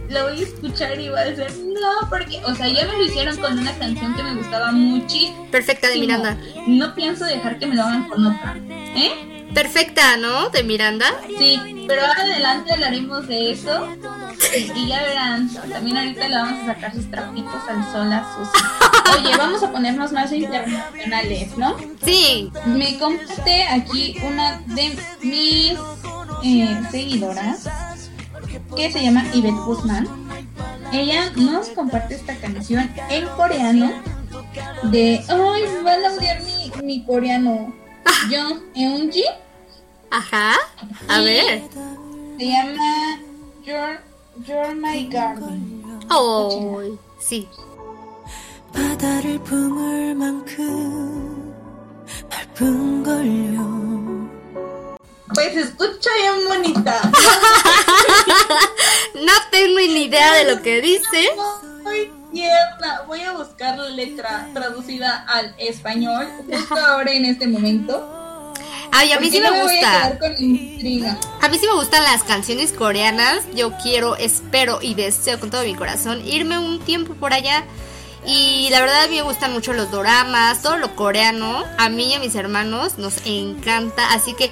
[0.09, 3.03] la voy a escuchar y voy a decir, no, porque, o sea, ya me lo
[3.03, 5.47] hicieron con una canción que me gustaba muchísimo.
[5.51, 6.37] Perfecta de Miranda.
[6.67, 8.57] No pienso dejar que me lo hagan con otra.
[8.95, 9.36] ¿Eh?
[9.57, 10.49] Perfecta, ¿no?
[10.51, 11.07] De Miranda.
[11.35, 13.87] Sí, pero ahora adelante hablaremos de eso.
[14.75, 19.17] Y ya verán, también ahorita le vamos a sacar sus trapitos al sol a Susi.
[19.17, 21.75] Oye, vamos a ponernos más internacionales, ¿no?
[22.05, 22.51] Sí.
[22.67, 25.79] Me comparte aquí una de mis
[26.43, 27.67] eh, seguidoras
[28.75, 30.07] que se llama Yvette Guzmán.
[30.93, 33.91] Ella nos comparte esta canción en coreano
[34.83, 35.19] de...
[35.27, 37.73] ¡Ay, me van a odiar mi, mi coreano!
[38.29, 39.25] Jung Eunji.
[40.10, 40.54] Ajá.
[41.08, 41.62] A Y ver.
[42.38, 43.18] Se llama
[43.64, 44.00] You're,
[44.46, 45.82] You're My Garden.
[46.10, 47.48] Oh, sí.
[48.72, 51.54] 바다를 품을 만큼
[52.28, 53.82] 밝은 걸요.
[55.34, 57.00] Pues se escucha bien bonita.
[59.14, 61.30] No tengo ni idea de lo que dice.
[61.82, 63.02] Muy tierna.
[63.06, 68.25] Voy a buscar la letra traducida al español justo ahora en este momento.
[68.91, 70.19] Ay, a mí sí porque me a gusta.
[71.41, 73.43] A mí sí me gustan las canciones coreanas.
[73.53, 77.63] Yo quiero, espero y deseo con todo mi corazón irme un tiempo por allá.
[78.25, 81.63] Y la verdad a mí me gustan mucho los doramas, todo lo coreano.
[81.77, 84.11] A mí y a mis hermanos nos encanta.
[84.13, 84.51] Así que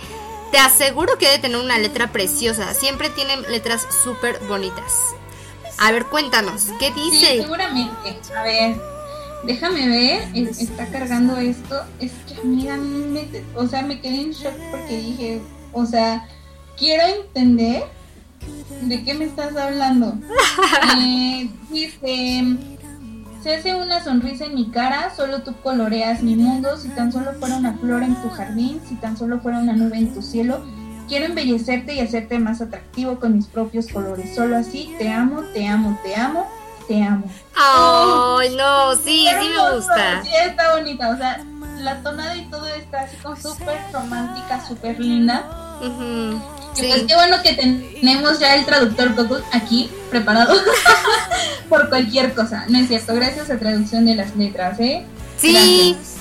[0.52, 2.74] te aseguro que debe tener una letra preciosa.
[2.74, 4.94] Siempre tienen letras súper bonitas.
[5.78, 7.42] A ver, cuéntanos, ¿qué Sí, dice?
[7.42, 8.18] seguramente.
[8.38, 8.78] A ver,
[9.48, 10.22] déjame ver.
[10.34, 11.76] Es- Está cargando esto.
[12.00, 15.42] Es que, amiga, me- o sea, me quedé en shock porque dije,
[15.74, 16.28] o sea,
[16.78, 17.84] quiero entender
[18.82, 20.14] de qué me estás hablando.
[21.00, 22.44] Eh, dice,
[23.44, 27.34] se hace una sonrisa en mi cara, solo tú coloreas mi mundo, si tan solo
[27.34, 30.64] fuera una flor en tu jardín, si tan solo fuera una nube en tu cielo.
[31.08, 34.34] Quiero embellecerte y hacerte más atractivo con mis propios colores.
[34.34, 36.48] Solo así te amo, te amo, te amo,
[36.88, 37.30] te amo.
[37.56, 40.24] Ay, no, sí, sí me gusta.
[40.24, 41.10] Sí, está bonita.
[41.10, 41.44] O sea,
[41.80, 45.44] la tonada y todo está así como súper romántica, súper linda.
[45.82, 46.88] Y sí.
[46.90, 50.56] pues qué bueno que tenemos ya el traductor Google aquí preparado
[51.70, 52.66] por cualquier cosa.
[52.70, 55.06] No es cierto, gracias a traducción de las letras, ¿eh?
[55.38, 56.16] Sí, Gracias.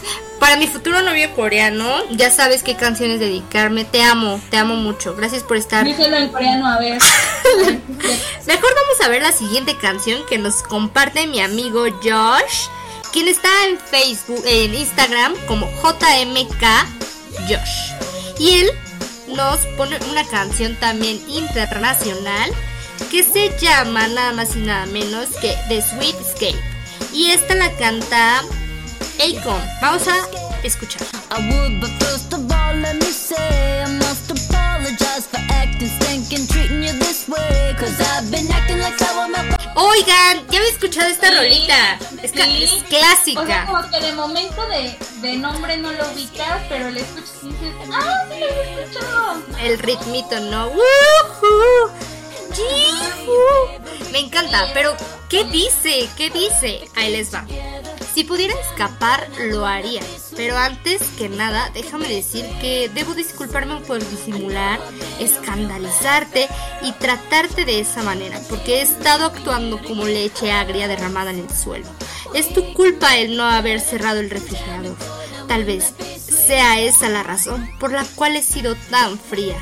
[0.44, 3.86] Para mi futuro novio coreano, ya sabes qué canciones dedicarme.
[3.86, 5.14] Te amo, te amo mucho.
[5.14, 5.86] Gracias por estar.
[5.86, 6.98] Díselo en coreano, a ver.
[8.46, 12.68] Mejor vamos a ver la siguiente canción que nos comparte mi amigo Josh,
[13.12, 16.62] quien está en Facebook, en Instagram como JMK
[17.48, 18.38] Josh.
[18.38, 18.70] Y él
[19.28, 22.50] nos pone una canción también internacional
[23.10, 26.60] que se llama nada más y nada menos que The Sweet Escape.
[27.14, 28.42] Y esta la canta
[29.18, 29.60] Akon.
[29.80, 30.16] Vamos a
[30.66, 31.02] escuchar.
[31.30, 36.46] I would, but first of all, let me say I must apologize for acting stinking,
[36.48, 37.74] treating you this way.
[37.78, 39.60] Cause I've been acting like sour milk.
[39.76, 41.98] Oigan, ya había escuchado esta Sí, rolita.
[42.22, 42.62] Es, ca- sí.
[42.64, 43.66] es O sea, clásica.
[43.66, 47.74] como que de momento de, de nombre no lo ubicas, pero le escuchas y dices,
[47.92, 49.42] ¡ah, sí lo he escuchado!
[49.62, 50.68] El ritmito, ¿no?
[50.68, 51.90] ¡Woohoo!
[54.12, 54.96] Me encanta, pero
[55.28, 56.08] ¿qué dice?
[56.16, 56.88] ¿Qué dice?
[56.94, 57.44] Ahí les va.
[58.14, 60.00] Si pudiera escapar, lo haría.
[60.36, 64.78] Pero antes que nada, déjame decir que debo disculparme por disimular,
[65.18, 66.48] escandalizarte
[66.82, 71.50] y tratarte de esa manera, porque he estado actuando como leche agria derramada en el
[71.50, 71.86] suelo.
[72.34, 74.96] Es tu culpa el no haber cerrado el refrigerador.
[75.48, 75.92] Tal vez
[76.46, 79.56] sea esa la razón por la cual he sido tan fría.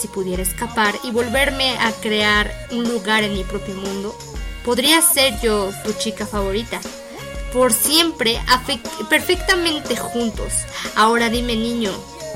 [0.00, 4.16] Si pudiera escapar y volverme a crear un lugar en mi propio mundo,
[4.64, 6.80] podría ser yo tu chica favorita.
[7.58, 8.40] Por siempre,
[9.10, 10.52] perfectamente juntos.
[10.94, 11.90] Ahora dime, niño,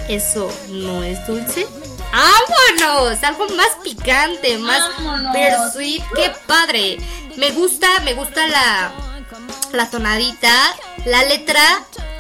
[0.08, 1.64] ¿eso no es dulce?
[2.10, 3.22] ¡Vámonos!
[3.22, 4.82] Algo más picante, más
[5.32, 6.02] persuit.
[6.16, 6.98] ¡Qué padre!
[7.36, 8.92] Me gusta, me gusta la,
[9.74, 10.52] la tonadita,
[11.04, 11.62] la letra,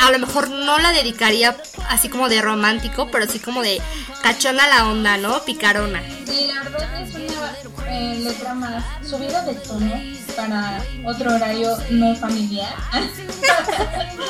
[0.00, 1.56] a lo mejor no la dedicaría
[1.88, 3.80] así como de romántico, pero así como de
[4.22, 5.42] cachona la onda, ¿no?
[5.44, 6.02] Picarona.
[6.26, 10.00] Sí, la verdad es una eh, letra más subida de tono
[10.36, 12.74] para otro horario no familiar.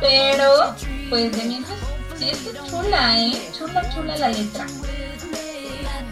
[0.00, 0.74] Pero,
[1.08, 1.78] pues de mientras,
[2.18, 3.50] sí está chula, ¿eh?
[3.56, 4.66] Chula, chula la letra.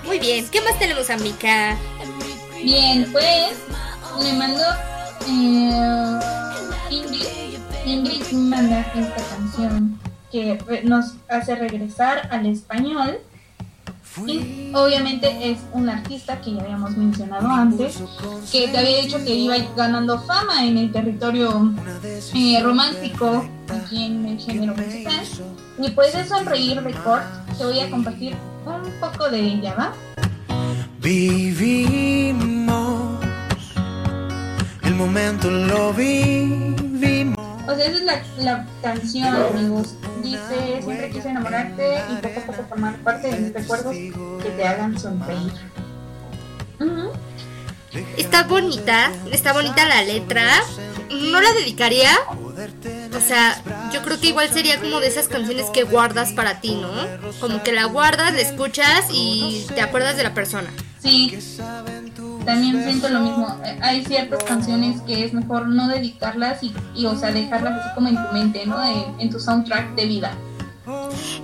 [0.04, 1.76] Muy bien, ¿qué más tenemos, amiga?
[2.62, 3.52] Bien, pues
[4.22, 4.64] me mandó
[5.26, 6.20] eh,
[6.90, 8.32] Ingrid.
[8.32, 9.98] Manda esta canción
[10.32, 13.18] que re- nos hace regresar al español.
[14.74, 17.98] Obviamente es un artista que ya habíamos mencionado antes,
[18.52, 21.72] que te había dicho que iba ganando fama en el territorio
[22.32, 25.20] eh, romántico aquí en el género musical.
[25.78, 27.22] Y pues es Sonreír Record,
[27.58, 29.92] te voy a compartir un poco de ella, ¿va?
[31.00, 32.83] Vivimos,
[34.94, 37.36] el momento lo vivimos.
[37.66, 39.96] O sea, esa es la, la canción, amigos.
[40.22, 44.64] Dice, siempre quise enamorarte y poco a poco formar parte de mis recuerdos que te
[44.64, 45.52] hagan sonreír.
[48.16, 50.44] Está bonita, está bonita la letra.
[51.10, 52.10] No la dedicaría.
[53.16, 53.60] O sea,
[53.92, 56.92] yo creo que igual sería como de esas canciones que guardas para ti, ¿no?
[57.40, 60.70] Como que la guardas, la escuchas y te acuerdas de la persona.
[61.02, 61.36] Sí,
[62.44, 63.56] también siento lo mismo.
[63.64, 68.08] Eh, Hay ciertas canciones que es mejor no dedicarlas y, o sea, dejarlas así como
[68.08, 68.76] en tu mente, ¿no?
[69.18, 70.32] En tu soundtrack de vida.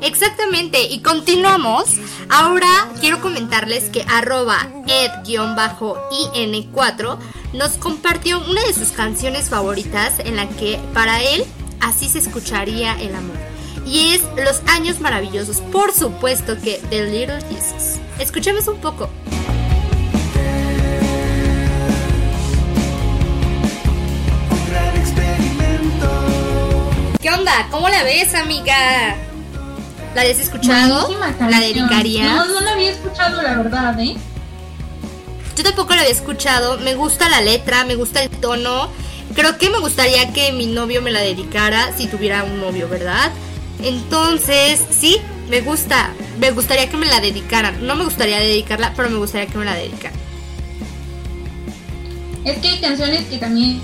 [0.03, 1.97] Exactamente, y continuamos.
[2.29, 2.69] Ahora
[3.01, 7.19] quiero comentarles que arroba ed-in4
[7.55, 11.45] nos compartió una de sus canciones favoritas en la que para él
[11.81, 13.37] así se escucharía el amor.
[13.87, 17.99] Y es Los Años Maravillosos, por supuesto que The Little Jesus.
[18.19, 19.09] Escuchemos un poco.
[27.71, 29.17] ¿Cómo la ves, amiga?
[30.15, 31.07] ¿La habías escuchado?
[31.07, 31.61] Buenísima ¿La canción.
[31.61, 32.27] dedicarías?
[32.27, 34.17] No, no la había escuchado, la verdad, ¿eh?
[35.57, 36.79] Yo tampoco la había escuchado.
[36.79, 38.89] Me gusta la letra, me gusta el tono.
[39.35, 43.31] Creo que me gustaría que mi novio me la dedicara si tuviera un novio, ¿verdad?
[43.83, 46.11] Entonces, sí, me gusta.
[46.41, 47.87] Me gustaría que me la dedicaran.
[47.87, 50.19] No me gustaría dedicarla, pero me gustaría que me la dedicaran.
[52.45, 53.81] Es que hay canciones que también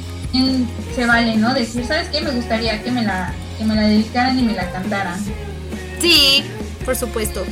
[0.95, 1.55] se valen, ¿no?
[1.55, 2.21] Decir, ¿sabes qué?
[2.21, 5.19] Me gustaría que me la, que me la dedicaran y me la cantaran.
[6.01, 6.45] Sí,
[6.85, 7.45] por supuesto.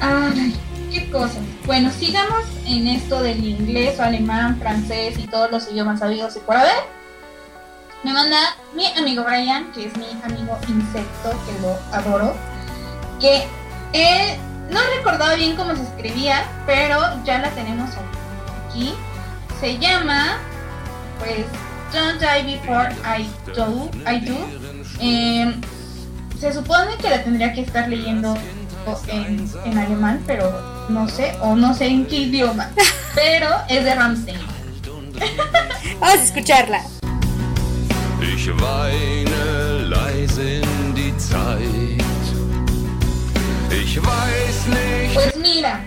[0.00, 0.56] Ay,
[0.92, 1.38] qué cosas.
[1.66, 6.40] Bueno, sigamos en esto del inglés o alemán, francés y todos los idiomas sabidos y
[6.40, 6.94] por haber.
[8.02, 8.38] Me manda
[8.74, 12.34] mi amigo Brian, que es mi amigo insecto, que lo adoro,
[13.18, 13.46] que
[13.94, 14.36] eh,
[14.70, 17.90] no recordaba bien cómo se escribía, pero ya la tenemos
[18.68, 18.92] aquí.
[19.58, 20.36] Se llama,
[21.18, 21.46] pues,
[21.94, 23.88] Don't Die Before I Do.
[24.06, 24.73] I do.
[25.00, 25.54] Eh,
[26.40, 28.36] se supone que la tendría que estar leyendo
[29.08, 32.70] en, en alemán, pero no sé, o no sé en qué idioma,
[33.14, 34.38] pero es de Ramstein.
[36.00, 36.82] Vamos a escucharla.
[38.20, 42.02] Ich weine leise in die Zeit.
[43.70, 45.14] Ich weiß nicht.
[45.14, 45.80] Pues mira,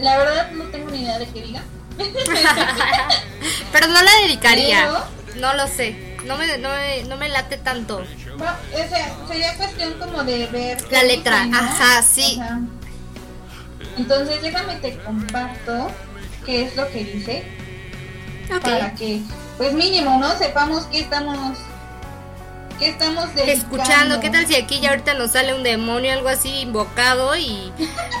[0.00, 1.62] la verdad no tengo ni idea de qué diga.
[3.72, 4.88] Pero no la dedicaría.
[5.36, 6.07] No lo sé.
[6.28, 8.04] No me, no me, no me late tanto.
[8.36, 12.38] Bueno, o sea, sería cuestión como de ver La letra, ajá, sí.
[12.40, 12.60] Ajá.
[13.96, 15.90] Entonces déjame te comparto
[16.46, 17.44] qué es lo que dice
[18.62, 19.20] para que,
[19.56, 20.36] pues mínimo, ¿no?
[20.38, 21.58] Sepamos qué estamos,
[22.78, 23.52] qué estamos dedicando.
[23.52, 27.36] Escuchando, ¿qué tal si aquí ya ahorita nos sale un demonio, algo así invocado?
[27.36, 27.72] Y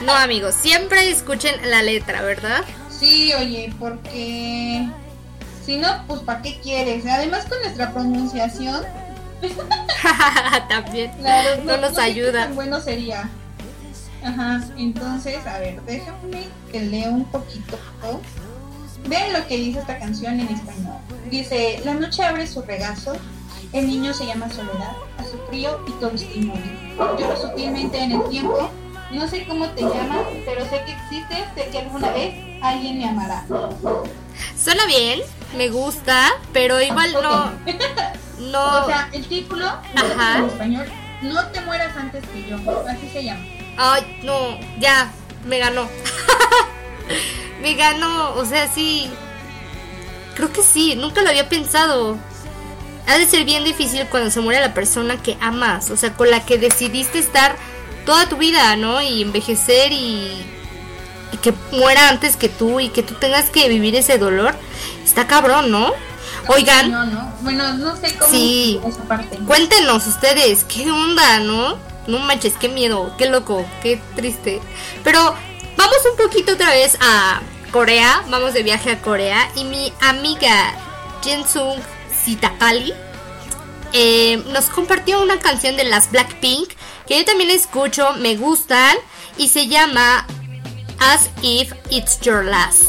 [0.02, 2.64] no, amigos, siempre escuchen la letra, ¿verdad?
[2.90, 4.86] Sí, oye, porque
[5.68, 7.04] si no, pues ¿para qué quieres?
[7.04, 8.82] Además con nuestra pronunciación,
[10.70, 12.44] También la verdad, no nos qué ayuda.
[12.44, 13.28] tan bueno sería.
[14.24, 17.78] Ajá, entonces, a ver, déjame que lea un poquito.
[19.06, 20.96] Vean lo que dice esta canción en español.
[21.30, 23.12] Dice, la noche abre su regazo,
[23.74, 26.12] el niño se llama Soledad, a su frío y todo.
[27.18, 28.70] Lloro sutilmente en el tiempo,
[29.10, 33.08] no sé cómo te llamas, pero sé que existes, sé que alguna vez alguien me
[33.08, 33.44] amará.
[34.56, 35.20] Suena bien,
[35.56, 37.52] me gusta, pero igual no.
[38.38, 38.84] No.
[38.84, 40.38] O sea, el título Ajá.
[40.38, 40.86] en español,
[41.22, 42.56] no te mueras antes que yo,
[42.88, 43.44] así se llama.
[43.76, 45.10] Ay, no, ya,
[45.44, 45.88] me ganó.
[47.62, 49.10] me ganó, o sea, sí.
[50.36, 52.16] Creo que sí, nunca lo había pensado.
[53.08, 56.30] Ha de ser bien difícil cuando se muere la persona que amas, o sea, con
[56.30, 57.56] la que decidiste estar
[58.08, 59.02] toda tu vida, ¿no?
[59.02, 60.32] Y envejecer y,
[61.30, 64.54] y que muera antes que tú y que tú tengas que vivir ese dolor.
[65.04, 65.92] Está cabrón, ¿no?
[66.46, 68.80] Oigan, No, no, bueno, no sé cómo Sí.
[68.86, 69.36] esa parte.
[69.46, 71.76] Cuéntenos ustedes, ¿qué onda, no?
[72.06, 74.62] No manches, qué miedo, qué loco, qué triste.
[75.04, 75.34] Pero
[75.76, 77.42] vamos un poquito otra vez a
[77.72, 80.74] Corea, vamos de viaje a Corea y mi amiga
[81.22, 81.78] Jensung
[82.24, 82.94] Sitakali
[83.92, 86.70] eh, nos compartió una canción de las Blackpink
[87.08, 88.94] que yo también escucho, me gustan
[89.38, 90.26] y se llama
[90.98, 92.84] As If It's Your Last.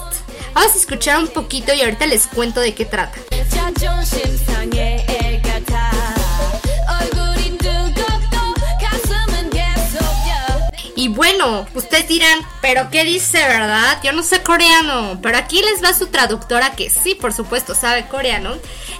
[0.53, 3.17] Vamos a escuchar un poquito y ahorita les cuento de qué trata.
[10.97, 13.99] Y bueno, ustedes dirán, pero ¿qué dice, verdad?
[14.03, 18.05] Yo no sé coreano, pero aquí les va su traductora que sí, por supuesto, sabe
[18.09, 18.57] coreano.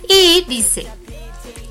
[0.07, 0.87] Y dice,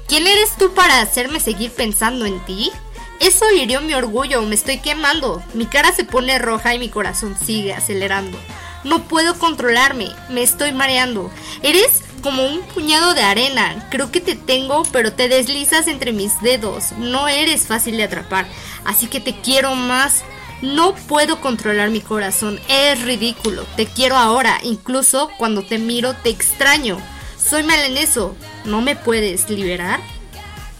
[0.06, 2.70] ¿quién eres tú para hacerme seguir pensando en ti?
[3.20, 5.42] Eso hirió mi orgullo, me estoy quemando.
[5.54, 8.38] Mi cara se pone roja y mi corazón sigue acelerando.
[8.84, 11.30] No puedo controlarme, me estoy mareando.
[11.62, 13.88] Eres como un puñado de arena.
[13.90, 16.92] Creo que te tengo, pero te deslizas entre mis dedos.
[16.92, 18.46] No eres fácil de atrapar,
[18.84, 20.22] así que te quiero más.
[20.62, 23.64] No puedo controlar mi corazón, es ridículo.
[23.76, 26.98] Te quiero ahora, incluso cuando te miro te extraño.
[27.36, 28.36] Soy mal en eso.
[28.64, 30.00] ¿No me puedes liberar?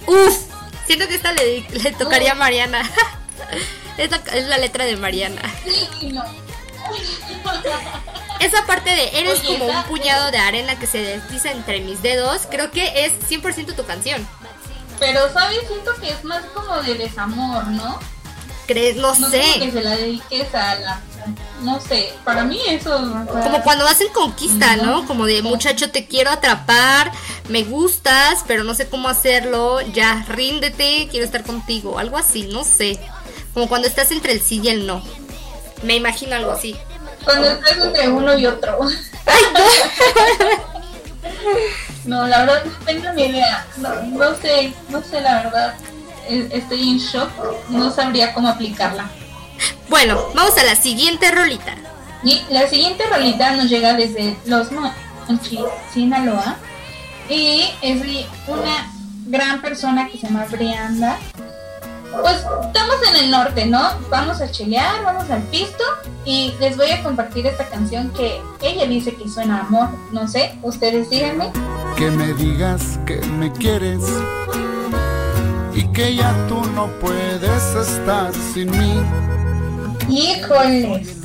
[0.07, 0.37] Uf,
[0.88, 2.83] siento que esta le, le tocaría a Mariana.
[3.98, 5.40] es, la, es la letra de Mariana.
[6.01, 6.24] Sí, no.
[8.40, 12.03] Esa parte de eres Oye, como un puñado de arena que se desliza entre mis
[12.03, 14.27] dedos, creo que es 100% tu canción.
[14.98, 15.59] Pero, ¿sabes?
[15.68, 17.98] Siento que es más como de desamor, ¿no?
[18.66, 18.96] ¿Crees?
[18.96, 19.70] No No como que sé.
[19.72, 21.01] se la dediques a la...
[21.62, 22.95] No sé, para mí eso...
[22.97, 25.07] o sea, Como cuando hacen conquista, ¿no?
[25.07, 27.11] Como de muchacho te quiero atrapar,
[27.49, 32.64] me gustas, pero no sé cómo hacerlo, ya ríndete, quiero estar contigo, algo así, no
[32.64, 32.99] sé.
[33.55, 35.03] Como cuando estás entre el sí y el no.
[35.83, 36.77] Me imagino algo así.
[37.25, 38.79] Cuando estás entre uno y otro.
[42.05, 43.67] no, la verdad no tengo ni idea.
[43.77, 45.75] No, no sé, no sé la verdad.
[46.29, 47.31] Estoy en shock.
[47.71, 49.11] No sabría cómo aplicarla.
[49.88, 51.74] Bueno, vamos a la siguiente rolita.
[52.22, 55.61] Y la siguiente rolita nos llega desde Los Monchis,
[55.92, 56.57] Sinaloa.
[57.29, 58.92] Y es de una
[59.27, 61.18] gran persona que se llama Brianda.
[62.22, 63.82] Pues estamos en el norte, ¿no?
[64.11, 65.84] Vamos a chelear, vamos al pisto
[66.24, 69.89] y les voy a compartir esta canción que ella dice que suena a amor.
[70.12, 71.51] No sé, ustedes díganme.
[71.97, 74.01] que me digas que me quieres
[75.74, 79.03] y que ya tú no puedes estar sin mí.
[80.09, 81.17] Híjoles.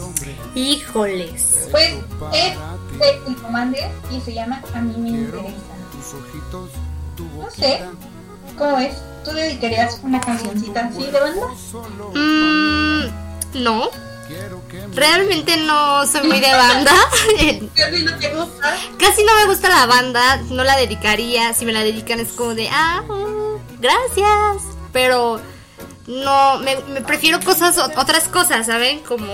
[0.56, 1.68] Híjoles.
[1.72, 1.94] Pues
[2.34, 5.50] es de El Commander y se llama A mí me interesa.
[7.38, 7.82] No sé,
[8.58, 8.96] ¿cómo es?
[9.24, 11.48] ¿Tú dedicarías una cancioncita así de banda?
[12.14, 13.90] Mm, no,
[14.94, 16.92] realmente no soy muy de banda.
[17.76, 18.76] Casi no te gusta.
[19.00, 21.54] Casi no me gusta la banda, no la dedicaría.
[21.54, 24.76] Si me la dedican es como de, ah, mm, gracias.
[24.92, 25.40] Pero
[26.08, 29.00] no, me, prefiero cosas, otras cosas, ¿saben?
[29.00, 29.28] Como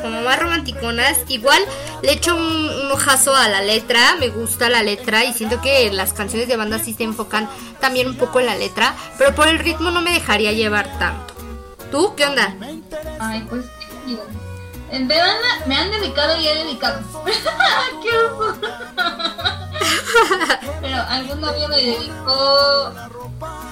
[0.00, 1.18] como más romanticonas.
[1.28, 1.60] Igual
[2.02, 5.90] le echo un, un ojazo a la letra, me gusta la letra y siento que
[5.92, 7.48] las canciones de banda sí se enfocan
[7.80, 11.34] también un poco en la letra, pero por el ritmo no me dejaría llevar tanto.
[11.90, 12.54] ¿Tú qué onda?
[13.18, 14.24] Ay, pues, ¿qué te digo?
[14.90, 15.34] En verdad
[15.66, 17.00] me han dedicado y he dedicado.
[18.02, 18.10] ¡Qué!
[20.80, 22.92] Pero algún novio me dedicó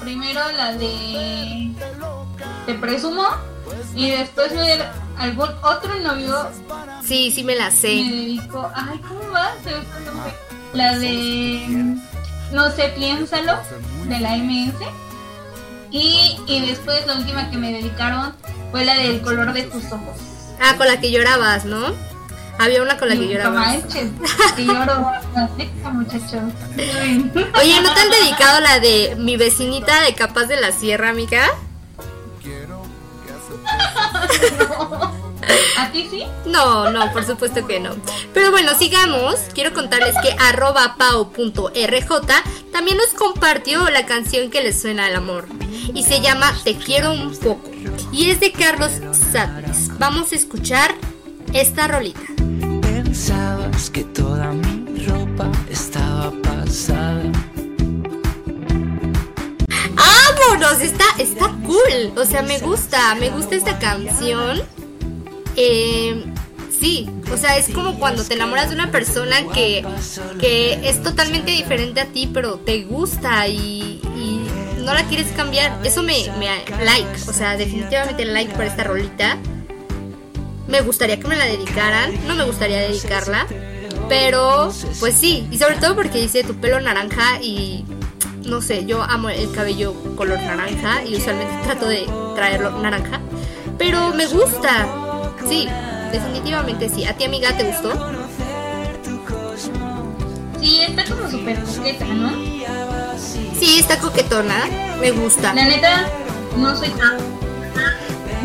[0.03, 1.66] primero la de
[2.67, 3.25] Te presumo
[3.95, 4.79] y después me,
[5.19, 6.35] algún otro novio
[7.05, 7.89] Sí, sí me la me sé.
[7.89, 8.69] dedicó.
[8.75, 9.53] Ay, ¿cómo va?
[9.65, 10.79] Me.
[10.79, 11.95] La de
[12.53, 13.53] No sé, piénsalo
[14.09, 14.75] de la MS.
[15.91, 18.35] Y, y después la última que me dedicaron
[18.73, 20.17] fue la del color de tus ojos.
[20.61, 21.93] Ah, con la que llorabas, ¿no?
[22.59, 24.11] Había una con la que manches,
[24.57, 25.11] que lloro.
[25.57, 26.43] Neta, muchachos.
[27.61, 31.47] Oye, ¿no te han dedicado la de mi vecinita de Capaz de la Sierra, amiga?
[35.79, 36.25] ¿A ti sí?
[36.47, 37.91] No, no, por supuesto que no.
[38.35, 39.37] Pero bueno, sigamos.
[39.55, 42.11] Quiero contarles que arroba pau.rj
[42.73, 45.47] también nos compartió la canción que le suena al amor.
[45.95, 47.71] Y se llama Te quiero un poco.
[48.13, 48.93] Y es de Carlos
[49.33, 49.99] Sadness.
[49.99, 50.95] Vamos a escuchar
[51.53, 52.21] esta rolita.
[52.83, 57.23] Pensabas que toda mi ropa estaba pasada.
[60.49, 60.81] ¡Vámonos!
[60.81, 62.13] Está, está cool.
[62.17, 63.15] O sea, me gusta.
[63.17, 64.63] Me gusta esta canción.
[65.57, 66.25] Eh,
[66.79, 69.85] sí, o sea, es como cuando te enamoras de una persona que,
[70.39, 74.47] que es totalmente diferente a ti, pero te gusta y, y
[74.83, 75.79] no la quieres cambiar.
[75.85, 76.47] Eso me, me
[76.85, 79.39] like, o sea, definitivamente like para esta rolita.
[80.69, 83.47] Me gustaría que me la dedicaran, no me gustaría dedicarla,
[84.09, 87.85] pero pues sí, y sobre todo porque dice tu pelo naranja y
[88.47, 93.21] no sé, yo amo el cabello color naranja y usualmente trato de traerlo naranja,
[93.79, 94.87] pero me gusta.
[95.49, 95.69] Sí,
[96.13, 97.05] definitivamente sí.
[97.05, 97.93] ¿A ti amiga te gustó?
[100.61, 102.31] Sí, está como súper coqueta, ¿no?
[103.59, 104.65] Sí, está coquetona,
[105.01, 105.55] me gusta.
[105.55, 106.09] La neta,
[106.57, 107.17] no soy tan.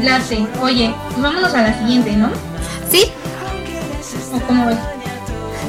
[0.03, 0.45] La sé.
[0.61, 2.29] Oye, pues vámonos a la siguiente, ¿no?
[2.91, 3.11] Sí,
[4.33, 4.77] ¿O cómo ves?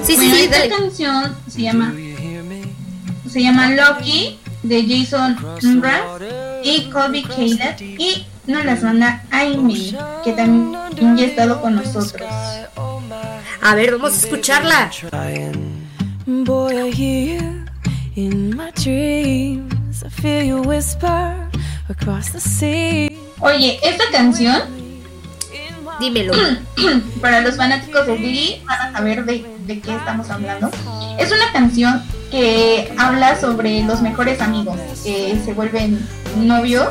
[0.04, 0.68] sí, sí, bueno, sí, esta dale.
[0.70, 1.92] canción se llama.
[3.32, 6.02] Se llama Lucky de Jason Mraz
[6.62, 7.80] y Colby Caleb.
[7.80, 12.28] Y nos las manda Aimee, que también ya ha estado con nosotros.
[13.62, 14.90] A ver, vamos a escucharla.
[16.26, 17.64] Boy, I hear you
[18.16, 20.02] in my dreams.
[20.04, 21.48] I feel you whisper
[21.88, 23.08] across the sea.
[23.40, 24.60] Oye, esta canción,
[25.98, 26.34] Dímelo.
[27.22, 30.70] para los fanáticos de Diddy, van a saber de, de qué estamos hablando.
[31.18, 32.02] Es una canción
[32.32, 36.04] que habla sobre los mejores amigos que se vuelven
[36.38, 36.88] novios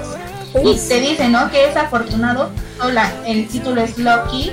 [0.64, 1.50] y te dice, ¿no?
[1.52, 4.52] Que es afortunado, o la- el título es Lucky,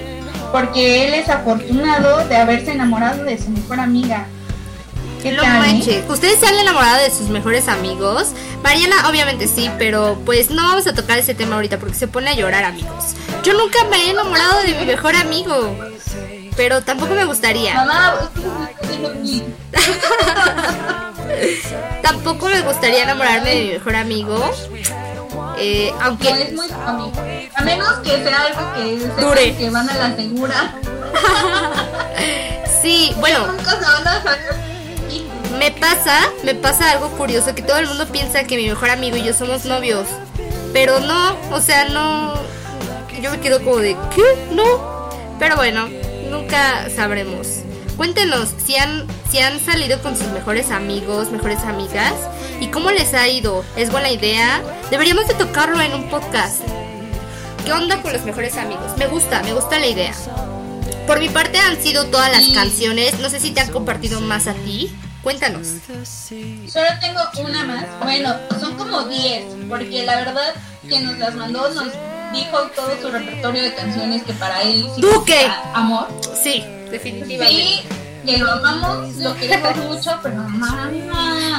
[0.51, 4.27] porque él es afortunado de haberse enamorado de su mejor amiga.
[5.23, 5.59] ¿Qué No tal, eh?
[5.73, 6.05] manches.
[6.09, 8.29] ¿Ustedes se han enamorado de sus mejores amigos?
[8.63, 12.31] Mariana, obviamente sí, pero pues no vamos a tocar ese tema ahorita porque se pone
[12.31, 13.15] a llorar, amigos.
[13.43, 15.77] Yo nunca me he enamorado de mi mejor amigo.
[16.59, 17.73] Pero tampoco me gustaría.
[17.73, 19.45] Mamá, es que me está haciendo mí.
[22.03, 24.51] Tampoco me gustaría enamorarme de mi mejor amigo.
[25.57, 27.13] Eh, No, aunque es muy amigo.
[27.55, 29.57] A menos que sea algo que Dure.
[29.57, 30.75] que van a la segura.
[32.83, 33.47] sí, bueno,
[35.61, 39.17] me pasa, me pasa algo curioso que todo el mundo piensa que mi mejor amigo
[39.17, 40.09] y yo somos novios.
[40.73, 42.35] Pero no, o sea, no.
[43.23, 44.23] Yo me quedo como de, ¿qué?
[44.51, 44.99] No.
[45.39, 45.89] Pero bueno,
[46.31, 47.61] nunca sabremos.
[47.97, 52.15] Cuéntenos si han, si han salido con sus mejores amigos, mejores amigas
[52.61, 53.65] y cómo les ha ido.
[53.77, 54.63] ¿Es buena idea?
[54.91, 56.61] Deberíamos de tocarlo en un podcast.
[57.65, 58.97] ¿Qué onda con los mejores amigos?
[58.99, 60.15] Me gusta, me gusta la idea.
[61.07, 63.19] Por mi parte han sido todas las canciones.
[63.19, 64.95] No sé si te han compartido más a ti.
[65.23, 65.67] Cuéntanos.
[66.07, 67.85] Solo tengo una más.
[68.03, 70.55] Bueno, son como 10, porque la verdad
[70.87, 71.89] quien nos las mandó nos
[72.33, 75.51] dijo todo su repertorio de canciones que para él Duque.
[75.75, 76.09] amor.
[76.43, 77.63] Sí, definitivamente.
[77.63, 77.83] Sí,
[78.27, 80.91] que lo amamos, lo queremos mucho, pero mamá.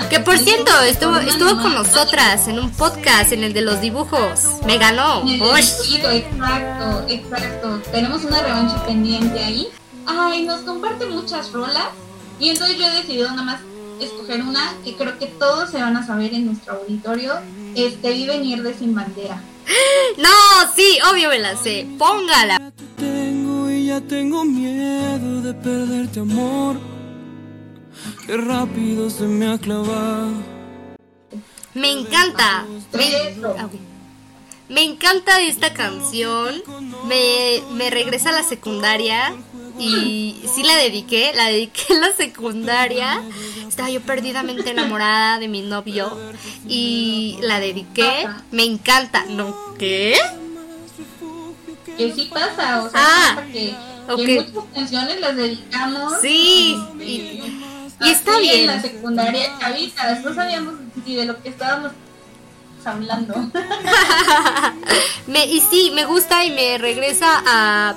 [0.09, 4.41] Que por cierto, estuvo, estuvo con nosotras en un podcast, en el de los dibujos.
[4.65, 5.21] Me ganó.
[5.21, 7.81] Dibujito, Exacto, exacto.
[7.91, 9.67] Tenemos una revancha pendiente ahí.
[10.05, 11.87] Ay, nos comparte muchas rolas.
[12.39, 13.59] Y entonces yo he decidido nada más
[13.99, 17.33] escoger una que creo que todos se van a saber en nuestro auditorio.
[17.75, 19.41] Este vive venir de sin bandera.
[20.17, 20.29] No,
[20.75, 21.87] sí, obvio me la sé.
[21.97, 22.71] Póngala.
[22.75, 26.77] Te tengo y ya tengo miedo de perderte amor.
[28.25, 30.31] Qué rápido se me ha clavado.
[31.73, 32.65] Me encanta.
[34.67, 36.61] Me encanta esta canción.
[37.07, 39.33] Me, me regresa a la secundaria.
[39.79, 43.21] Y sí la dediqué, la dediqué en la secundaria.
[43.67, 46.15] Estaba yo perdidamente enamorada de mi novio.
[46.67, 48.27] Y la dediqué.
[48.51, 49.25] Me encanta.
[49.29, 50.15] ¿No qué?
[51.97, 53.73] Que sí pasa, o sea, Ah, pasa que,
[54.13, 54.47] que ok.
[54.53, 56.13] muchas canciones las dedicamos.
[56.21, 57.41] Sí, y-
[58.01, 58.61] y está bien.
[58.61, 60.75] En la secundaria, chavitas, no sabíamos
[61.05, 61.91] ni de lo que estábamos
[62.85, 63.33] hablando.
[65.27, 67.95] Me, y sí, me gusta y me regresa a,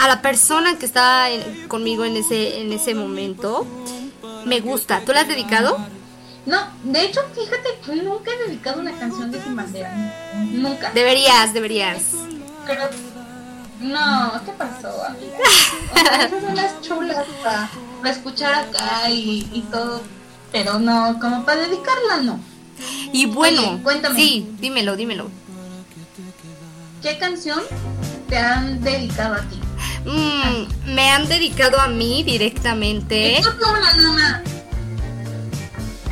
[0.00, 3.66] a la persona que estaba en- conmigo en ese, en ese momento.
[4.46, 5.00] Me gusta.
[5.04, 5.76] ¿Tú la has dedicado?
[6.46, 9.92] No, de hecho, fíjate que nunca he dedicado una canción de Sin Bandera.
[10.52, 10.90] Nunca.
[10.92, 11.98] Deberías, deberías.
[12.66, 12.88] Creo-
[13.80, 15.36] No, ¿qué pasó, amiga?
[15.94, 17.70] O sea, esas son las chulas para,
[18.00, 20.00] para escuchar acá y, y todo.
[20.52, 22.40] Pero no, como para dedicarla, no.
[23.12, 24.16] Y bueno, Oye, cuéntame.
[24.16, 25.28] sí, dímelo, dímelo.
[27.02, 27.60] ¿Qué canción
[28.28, 29.58] te han dedicado a ti?
[30.04, 33.40] Mm, me han dedicado a mí directamente.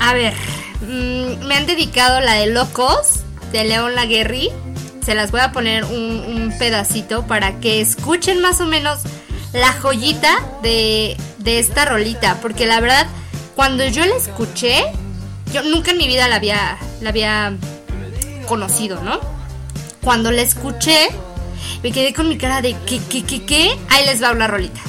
[0.01, 0.35] A ver,
[0.83, 3.21] mm, me han dedicado la de Locos
[3.53, 4.51] de León Laguerri.
[5.05, 9.01] Se las voy a poner un, un pedacito para que escuchen más o menos
[9.53, 12.39] la joyita de, de esta rolita.
[12.43, 13.07] Porque la verdad,
[13.57, 14.85] cuando yo la escuché,
[15.53, 17.57] yo nunca en mi vida la había, la había
[18.47, 19.21] conocido, ¿no?
[20.03, 21.09] Cuando la escuché,
[21.83, 23.79] me quedé con mi cara de ¿qué, qué, qué, qué?
[23.91, 24.81] Ahí les va una rolita.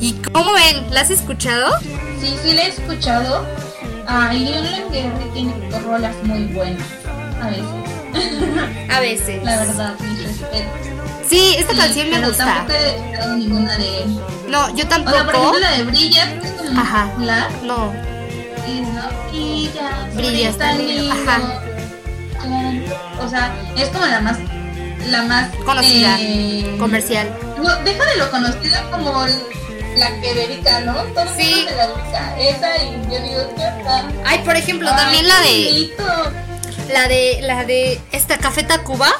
[0.00, 0.92] ¿Y cómo ven?
[0.92, 1.78] ¿La has escuchado?
[2.20, 3.46] Sí, sí la he escuchado.
[4.06, 5.52] Ah, y León Languerre tiene
[5.84, 6.82] rolas muy buenas.
[7.40, 8.90] A veces.
[8.90, 9.42] A veces.
[9.44, 11.28] La verdad, mis respetos.
[11.28, 12.44] Sí, esta Sí, canción me pero gusta.
[12.44, 14.20] Tampoco he dedicado ninguna de él.
[14.48, 15.38] No, yo O sea, por tampoco.
[15.38, 17.12] ejemplo, la de Brilla, que es como Ajá.
[17.20, 17.48] la.
[17.62, 17.92] No.
[19.32, 21.12] Y brilla, Brilla, está lindo.
[21.12, 21.40] Ajá.
[23.20, 24.38] O sea, es como la más.
[25.08, 25.54] La más.
[25.64, 26.16] Conocida.
[26.20, 27.28] eh, Comercial.
[27.62, 29.26] No, deja de lo conocida como
[29.96, 30.94] la que dedica, ¿no?
[31.14, 31.66] Todo Sí.
[31.76, 32.38] la.
[32.40, 34.08] Esa y yo digo, ¿qué onda?
[34.24, 35.64] Ay, por ejemplo, Ay, también la de.
[35.70, 36.32] bonito.
[36.92, 37.38] La de.
[37.42, 38.00] La de.
[38.12, 39.10] Esta Café Tacuba.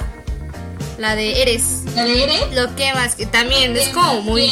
[0.98, 1.82] La de Eres.
[1.94, 2.53] ¿La de Eres?
[2.53, 4.50] Lo que más que también es como muy.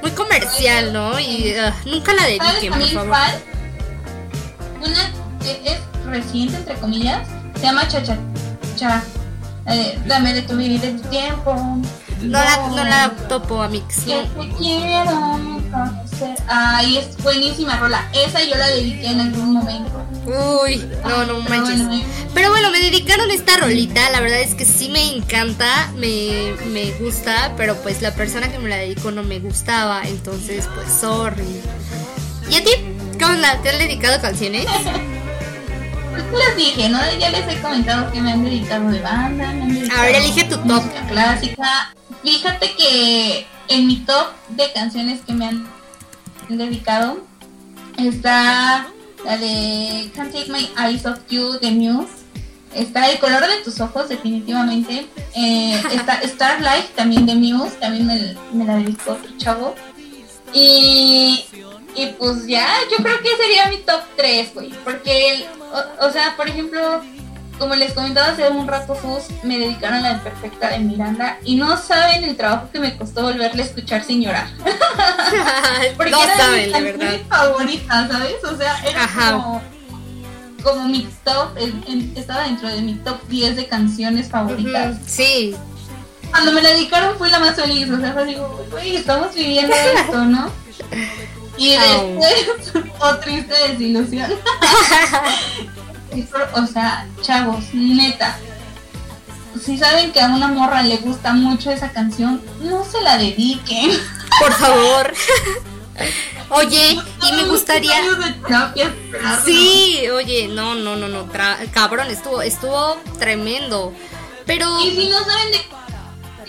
[0.00, 1.18] Muy comercial, ¿no?
[1.18, 3.08] Y ah, nunca la ¿Sabes dediquen, por favor.
[3.08, 3.42] cuál?
[4.80, 5.10] Una
[5.42, 7.26] que es reciente, entre comillas,
[7.56, 8.16] se llama Cha Cha
[8.76, 9.02] Cha.
[9.70, 11.54] Eh, dame de tu vida y de tu tiempo.
[12.22, 14.00] No la, no la topo, Amix.
[14.00, 15.38] Que te quiero
[15.70, 16.36] conocer.
[16.48, 18.08] Ay, es buenísima rola.
[18.12, 20.04] Esa yo la dediqué en algún momento.
[20.26, 21.78] Uy, no, no manches.
[21.78, 22.04] bueno, eh.
[22.34, 24.10] Pero bueno, me dedicaron esta rolita.
[24.10, 28.58] La verdad es que sí me encanta, me, me gusta, pero pues la persona que
[28.58, 30.02] me la dedicó no me gustaba.
[30.04, 31.60] Entonces, pues, sorry.
[32.50, 32.70] ¿Y a ti?
[33.18, 33.60] ¿Qué onda?
[33.62, 34.66] ¿Te han dedicado canciones?
[36.30, 36.98] Pues les dije, ¿no?
[37.18, 39.52] Ya les he comentado que me han dedicado de banda.
[39.52, 40.82] Me han dedicado Ahora elige tu top.
[41.08, 41.94] clásica.
[42.22, 45.66] Fíjate que en mi top de canciones que me han
[46.48, 47.18] dedicado
[47.96, 48.88] está
[49.24, 52.12] la de Can't Take My Eyes Off You de Muse.
[52.74, 55.06] Está El color de tus ojos, definitivamente.
[55.34, 59.74] Eh, está Starlight, también de Muse, también me, me la dedicó otro chavo.
[60.52, 61.44] Y,
[61.94, 64.70] y pues ya, yo creo que sería mi top 3, güey.
[64.84, 65.44] Porque, el-
[66.00, 67.02] o, o sea, por ejemplo,
[67.58, 71.38] como les comentaba hace un rato, Sus me dedicaron a la perfecta de Miranda.
[71.44, 74.46] Y no saben el trabajo que me costó volverle a escuchar sin llorar.
[75.96, 76.98] Porque no era saben, de verdad.
[77.00, 78.44] canciones favoritas, ¿sabes?
[78.44, 79.32] O sea, era Ajá.
[79.32, 79.62] como,
[80.62, 81.56] como mi top,
[82.16, 84.96] estaba dentro de mi top 10 de canciones favoritas.
[84.96, 85.56] Ujú, Sí,
[86.30, 89.74] Cuando me la dedicaron fui la más feliz, o sea, fue digo, güey, estamos viviendo
[89.96, 90.50] esto, ¿no?
[91.56, 94.32] Y después, oh triste desilusión.
[96.54, 98.36] O sea, chavos, neta,
[99.64, 103.92] si saben que a una morra le gusta mucho esa canción, no se la dediquen.
[104.40, 105.12] por favor.
[106.50, 106.98] Oye,
[107.28, 108.00] y me gustaría.
[109.44, 113.92] Sí, oye, no, no, no, no, tra- cabrón, estuvo, estuvo tremendo.
[114.46, 115.60] Pero, Y si no saben de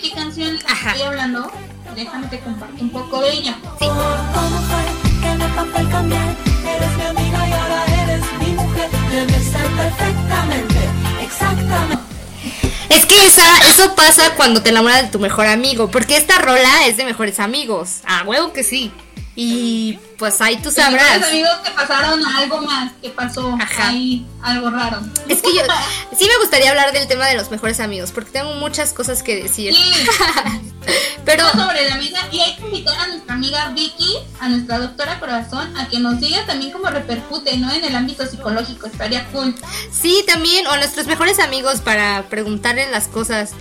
[0.00, 0.92] qué canción Ajá.
[0.92, 1.50] estoy hablando,
[1.94, 3.58] déjame te comparto un poco de ella.
[3.78, 4.00] ¿Cómo
[4.68, 6.18] fue que me papel cambié?
[6.18, 8.90] Eres mi amiga y ahora eres mi mujer.
[9.10, 10.78] Debes ser perfectamente,
[11.22, 12.04] exactamente.
[12.88, 16.86] es que esa, eso pasa cuando te enamoras de tu mejor amigo, porque esta rola
[16.86, 18.00] es de mejores amigos.
[18.06, 18.92] A huevo que sí.
[19.36, 21.16] Y pues ahí tú sabrás.
[21.16, 23.88] Mis amigos que pasaron algo más, que pasó Ajá.
[23.88, 25.00] ahí, algo raro.
[25.26, 25.62] Es que yo
[26.16, 29.42] sí me gustaría hablar del tema de los mejores amigos, porque tengo muchas cosas que
[29.42, 29.74] decir.
[29.74, 29.92] Sí,
[31.24, 34.78] Pero- Está sobre la mesa y hay que invitar a nuestra amiga Vicky, a nuestra
[34.78, 37.72] doctora Corazón, a que nos diga también cómo repercute, ¿no?
[37.72, 39.54] En el ámbito psicológico, estaría cool.
[39.90, 43.52] Sí, también, o nuestros mejores amigos para preguntarle las cosas.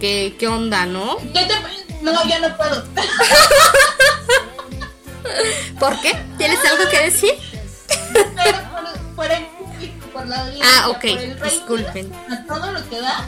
[0.00, 1.18] ¿Qué, qué onda, no?
[1.18, 2.02] ¿Qué te...
[2.02, 2.84] No, ya no puedo.
[5.78, 6.16] ¿Por qué?
[6.38, 7.32] ¿Tienes algo que decir?
[8.12, 12.12] Pero por, por el público, por la audiencia, Ah, ok, por el rating, disculpen.
[12.30, 13.24] A todo lo que da.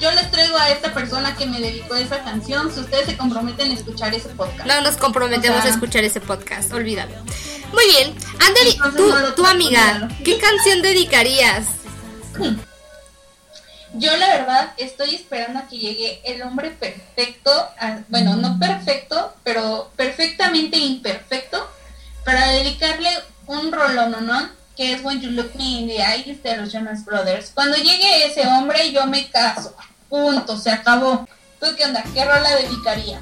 [0.00, 2.72] Yo les traigo a esta persona que me dedicó esa canción.
[2.74, 4.66] Si ustedes se comprometen a escuchar ese podcast.
[4.66, 7.14] No nos comprometemos O sea- a escuchar ese podcast, olvídalo.
[7.72, 10.08] Muy bien, Andeli, Entonces tú, no tu amiga.
[10.24, 11.66] ¿qué canción dedicarías?
[13.94, 19.34] Yo la verdad estoy esperando a que llegue el hombre perfecto, a- bueno, no perfecto,
[19.44, 21.68] pero perfectamente imperfecto,
[22.24, 23.10] para dedicarle
[23.46, 24.48] un rolón, ¿no?
[24.76, 27.50] Que es When You Look Me in the Eyes de los Jonas Brothers.
[27.54, 29.74] Cuando llegue ese hombre, yo me caso.
[30.08, 31.28] Punto, se acabó.
[31.60, 32.02] ¿Tú qué onda?
[32.14, 33.20] ¿Qué rola dedicaría?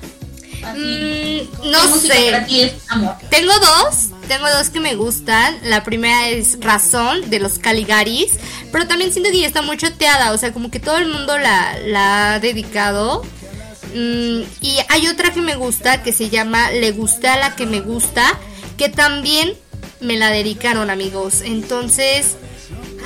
[0.65, 1.49] Así.
[1.63, 2.31] Mm, no ¿Qué música sé.
[2.31, 3.17] para ti es amor?
[3.31, 5.59] Tengo dos, tengo dos que me gustan.
[5.65, 8.35] La primera es Razón de los Caligaris,
[8.71, 11.37] pero también siento que ya está muy choteada, o sea, como que todo el mundo
[11.37, 13.25] la, la ha dedicado.
[13.93, 17.67] Mm, y hay otra que me gusta que se llama Le gusta a la que
[17.67, 18.39] me gusta,
[18.79, 19.55] que también
[20.01, 21.41] me la dedicaron amigos.
[21.45, 22.37] Entonces,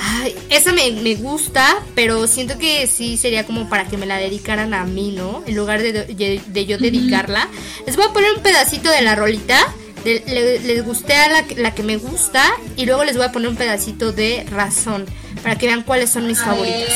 [0.03, 4.19] ay, esa me, me gusta, pero siento que sí sería como para que me la
[4.19, 5.43] dedicaran a mí, ¿no?
[5.47, 7.49] En lugar de, de- de yo dedicarla.
[7.87, 9.75] Les voy a poner un pedacito de la rolita.
[10.05, 12.43] De- le- les gusté a la, que- la que me gusta
[12.77, 15.07] y luego les voy a poner un pedacito de razón
[15.43, 16.93] para que vean cuáles son mis favoritas.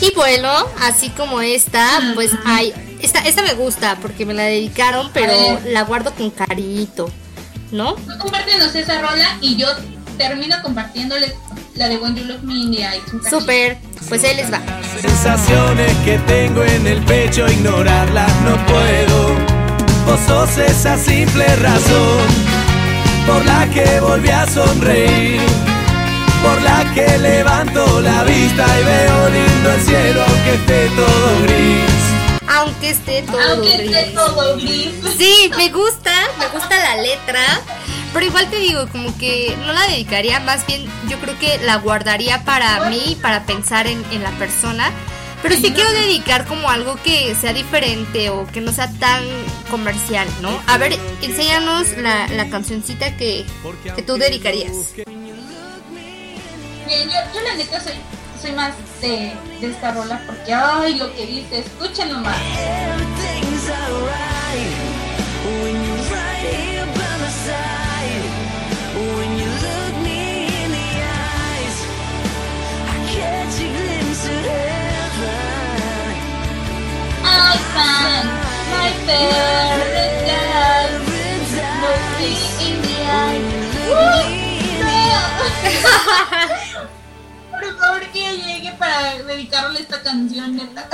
[0.00, 0.50] Y bueno,
[0.82, 2.72] así como esta, pues hay.
[3.00, 7.10] Esta, esta me gusta porque me la dedicaron, pero la guardo con cariñito,
[7.70, 7.94] ¿no?
[7.94, 9.68] Tú compártenos esa rola y yo
[10.16, 11.34] termino compartiéndoles
[11.76, 13.02] la de When You Look Me in the Eyes.
[13.12, 13.40] un cachito.
[13.40, 14.60] Súper, pues ahí les va.
[15.00, 19.34] Sensaciones que tengo en el pecho, ignorarlas no puedo.
[20.06, 22.26] Vos sos esa simple razón
[23.26, 25.40] por la que volví a sonreír,
[26.42, 31.90] por la que levanto la vista y veo lindo el cielo aunque esté todo gris.
[32.46, 34.14] Aunque esté todo Aunque esté gris.
[34.14, 34.90] todo gris.
[35.16, 37.40] Sí, me gusta, me gusta la letra.
[38.14, 41.76] Pero igual te digo, como que no la dedicaría, más bien yo creo que la
[41.76, 44.90] guardaría para mí, para pensar en, en la persona.
[45.42, 49.22] Pero sí quiero dedicar como algo que sea diferente o que no sea tan
[49.70, 50.58] comercial, ¿no?
[50.66, 53.44] A ver, enséñanos la, la cancioncita que,
[53.94, 54.72] que tú dedicarías.
[56.86, 57.92] Miren, yo, yo la neta soy,
[58.40, 62.36] soy más de, de esta rola porque, ay, lo que dice, escuchen nomás.
[77.34, 78.28] I find
[78.70, 80.24] my paradise.
[82.60, 83.42] In the eye.
[83.90, 84.06] No.
[87.50, 90.88] Por favor que llegue para dedicarle esta canción, neta.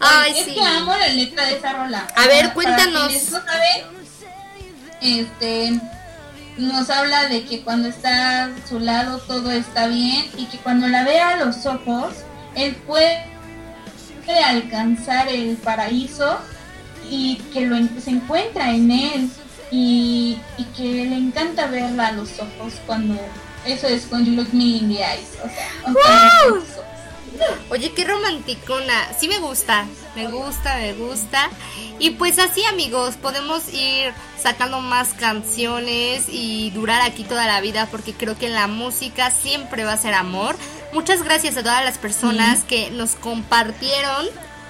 [0.00, 0.54] Ay, es sí.
[0.54, 2.06] que amo la letra de esa rola.
[2.14, 3.12] A ver, cuéntanos.
[5.00, 5.80] Este,
[6.56, 10.88] nos habla de que cuando está a su lado todo está bien y que cuando
[10.88, 12.14] la ve a los ojos,
[12.54, 13.35] él puede
[14.34, 16.38] alcanzar el paraíso
[17.08, 19.30] y que lo se encuentra en él
[19.70, 23.14] y, y que le encanta verla a los ojos cuando
[23.66, 25.68] eso es cuando you look me in the eyes, o sea.
[27.68, 29.12] Oye, qué romanticona.
[29.18, 31.50] Sí me gusta, me gusta, me gusta.
[31.98, 37.88] Y pues así amigos, podemos ir sacando más canciones y durar aquí toda la vida
[37.90, 40.56] porque creo que la música siempre va a ser amor.
[40.92, 44.26] Muchas gracias a todas las personas que nos compartieron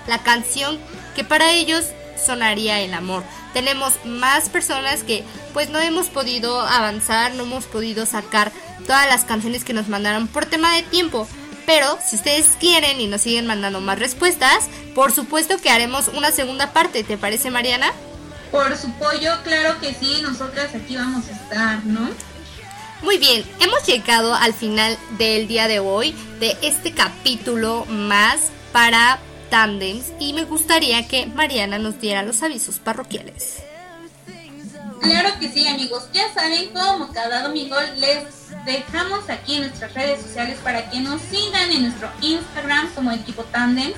[0.07, 0.79] la canción
[1.15, 1.85] que para ellos
[2.25, 3.23] sonaría el amor.
[3.53, 8.53] Tenemos más personas que pues no hemos podido avanzar, no hemos podido sacar
[8.87, 11.29] todas las canciones que nos mandaron por tema de tiempo.
[11.67, 16.31] Pero si ustedes quieren y nos siguen mandando más respuestas, por supuesto que haremos una
[16.31, 17.93] segunda parte, ¿te parece Mariana?
[18.53, 22.09] Por su pollo, claro que sí, nosotras aquí vamos a estar, ¿no?
[23.03, 29.19] Muy bien, hemos llegado al final del día de hoy, de este capítulo más para
[29.51, 33.63] tandems y me gustaría que Mariana nos diera los avisos parroquiales.
[35.03, 36.09] Claro que sí, amigos.
[36.13, 38.25] Ya saben, como cada domingo les
[38.65, 43.45] dejamos aquí en nuestras redes sociales para que nos sigan en nuestro Instagram como equipo
[43.45, 43.93] Tandem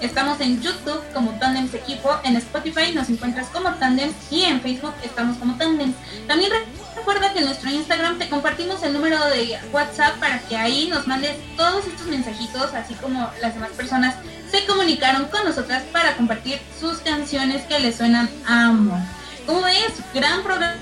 [0.00, 4.94] Estamos en YouTube como Tandems Equipo, en Spotify nos encuentras como Tandems y en Facebook
[5.02, 5.96] estamos como Tandems.
[6.28, 6.52] También
[6.98, 11.06] recuerda que en nuestro Instagram te compartimos el número de WhatsApp para que ahí nos
[11.06, 14.14] mandes todos estos mensajitos, así como las demás personas
[14.50, 18.98] se comunicaron con nosotras para compartir sus canciones que les suenan a amor.
[19.46, 19.92] ¿Cómo ves?
[20.14, 20.76] Gran programa.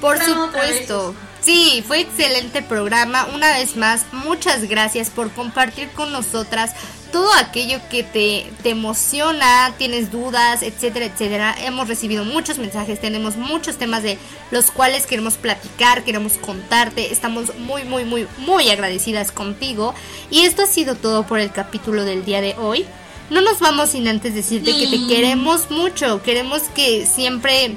[0.00, 1.14] Por supuesto.
[1.42, 3.26] Sí, fue excelente programa.
[3.34, 6.72] Una vez más, muchas gracias por compartir con nosotras
[7.10, 11.56] todo aquello que te, te emociona, tienes dudas, etcétera, etcétera.
[11.58, 14.18] Hemos recibido muchos mensajes, tenemos muchos temas de
[14.50, 17.12] los cuales queremos platicar, queremos contarte.
[17.12, 19.94] Estamos muy, muy, muy, muy agradecidas contigo.
[20.30, 22.86] Y esto ha sido todo por el capítulo del día de hoy.
[23.30, 26.22] No nos vamos sin antes decirte que te queremos mucho.
[26.22, 27.76] Queremos que siempre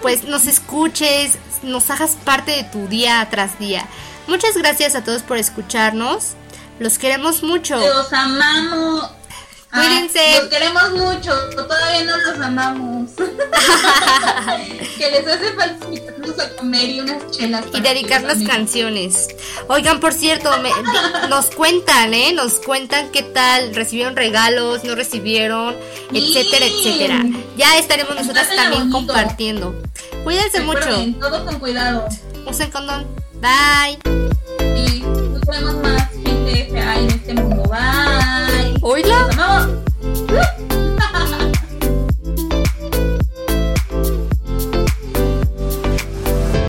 [0.00, 3.86] pues nos escuches, nos hagas parte de tu día tras día.
[4.26, 6.34] Muchas gracias a todos por escucharnos.
[6.78, 7.76] Los queremos mucho.
[7.76, 9.10] Los amamos.
[9.76, 10.40] Ah, Cuídense.
[10.40, 11.32] los queremos mucho.
[11.54, 13.10] Todavía no los amamos.
[14.98, 17.64] que les hace falta invitarnos a comer y unas chelas.
[17.72, 18.46] Y los amen.
[18.46, 19.28] canciones.
[19.68, 22.32] Oigan, por cierto, me- nos cuentan, ¿eh?
[22.32, 25.76] Nos cuentan qué tal, recibieron regalos, no recibieron,
[26.12, 26.74] etcétera, Sí.
[26.88, 27.24] etcétera.
[27.56, 29.12] Ya estaremos nosotras también bonito.
[29.12, 29.82] compartiendo.
[30.24, 30.80] Cuídense mucho.
[31.20, 32.06] Todo con cuidado.
[32.46, 33.06] Usen condón.
[33.40, 33.98] Bye
[36.46, 37.62] este, ay, en este mundo.
[37.64, 38.78] Bye.
[38.82, 39.68] Hola.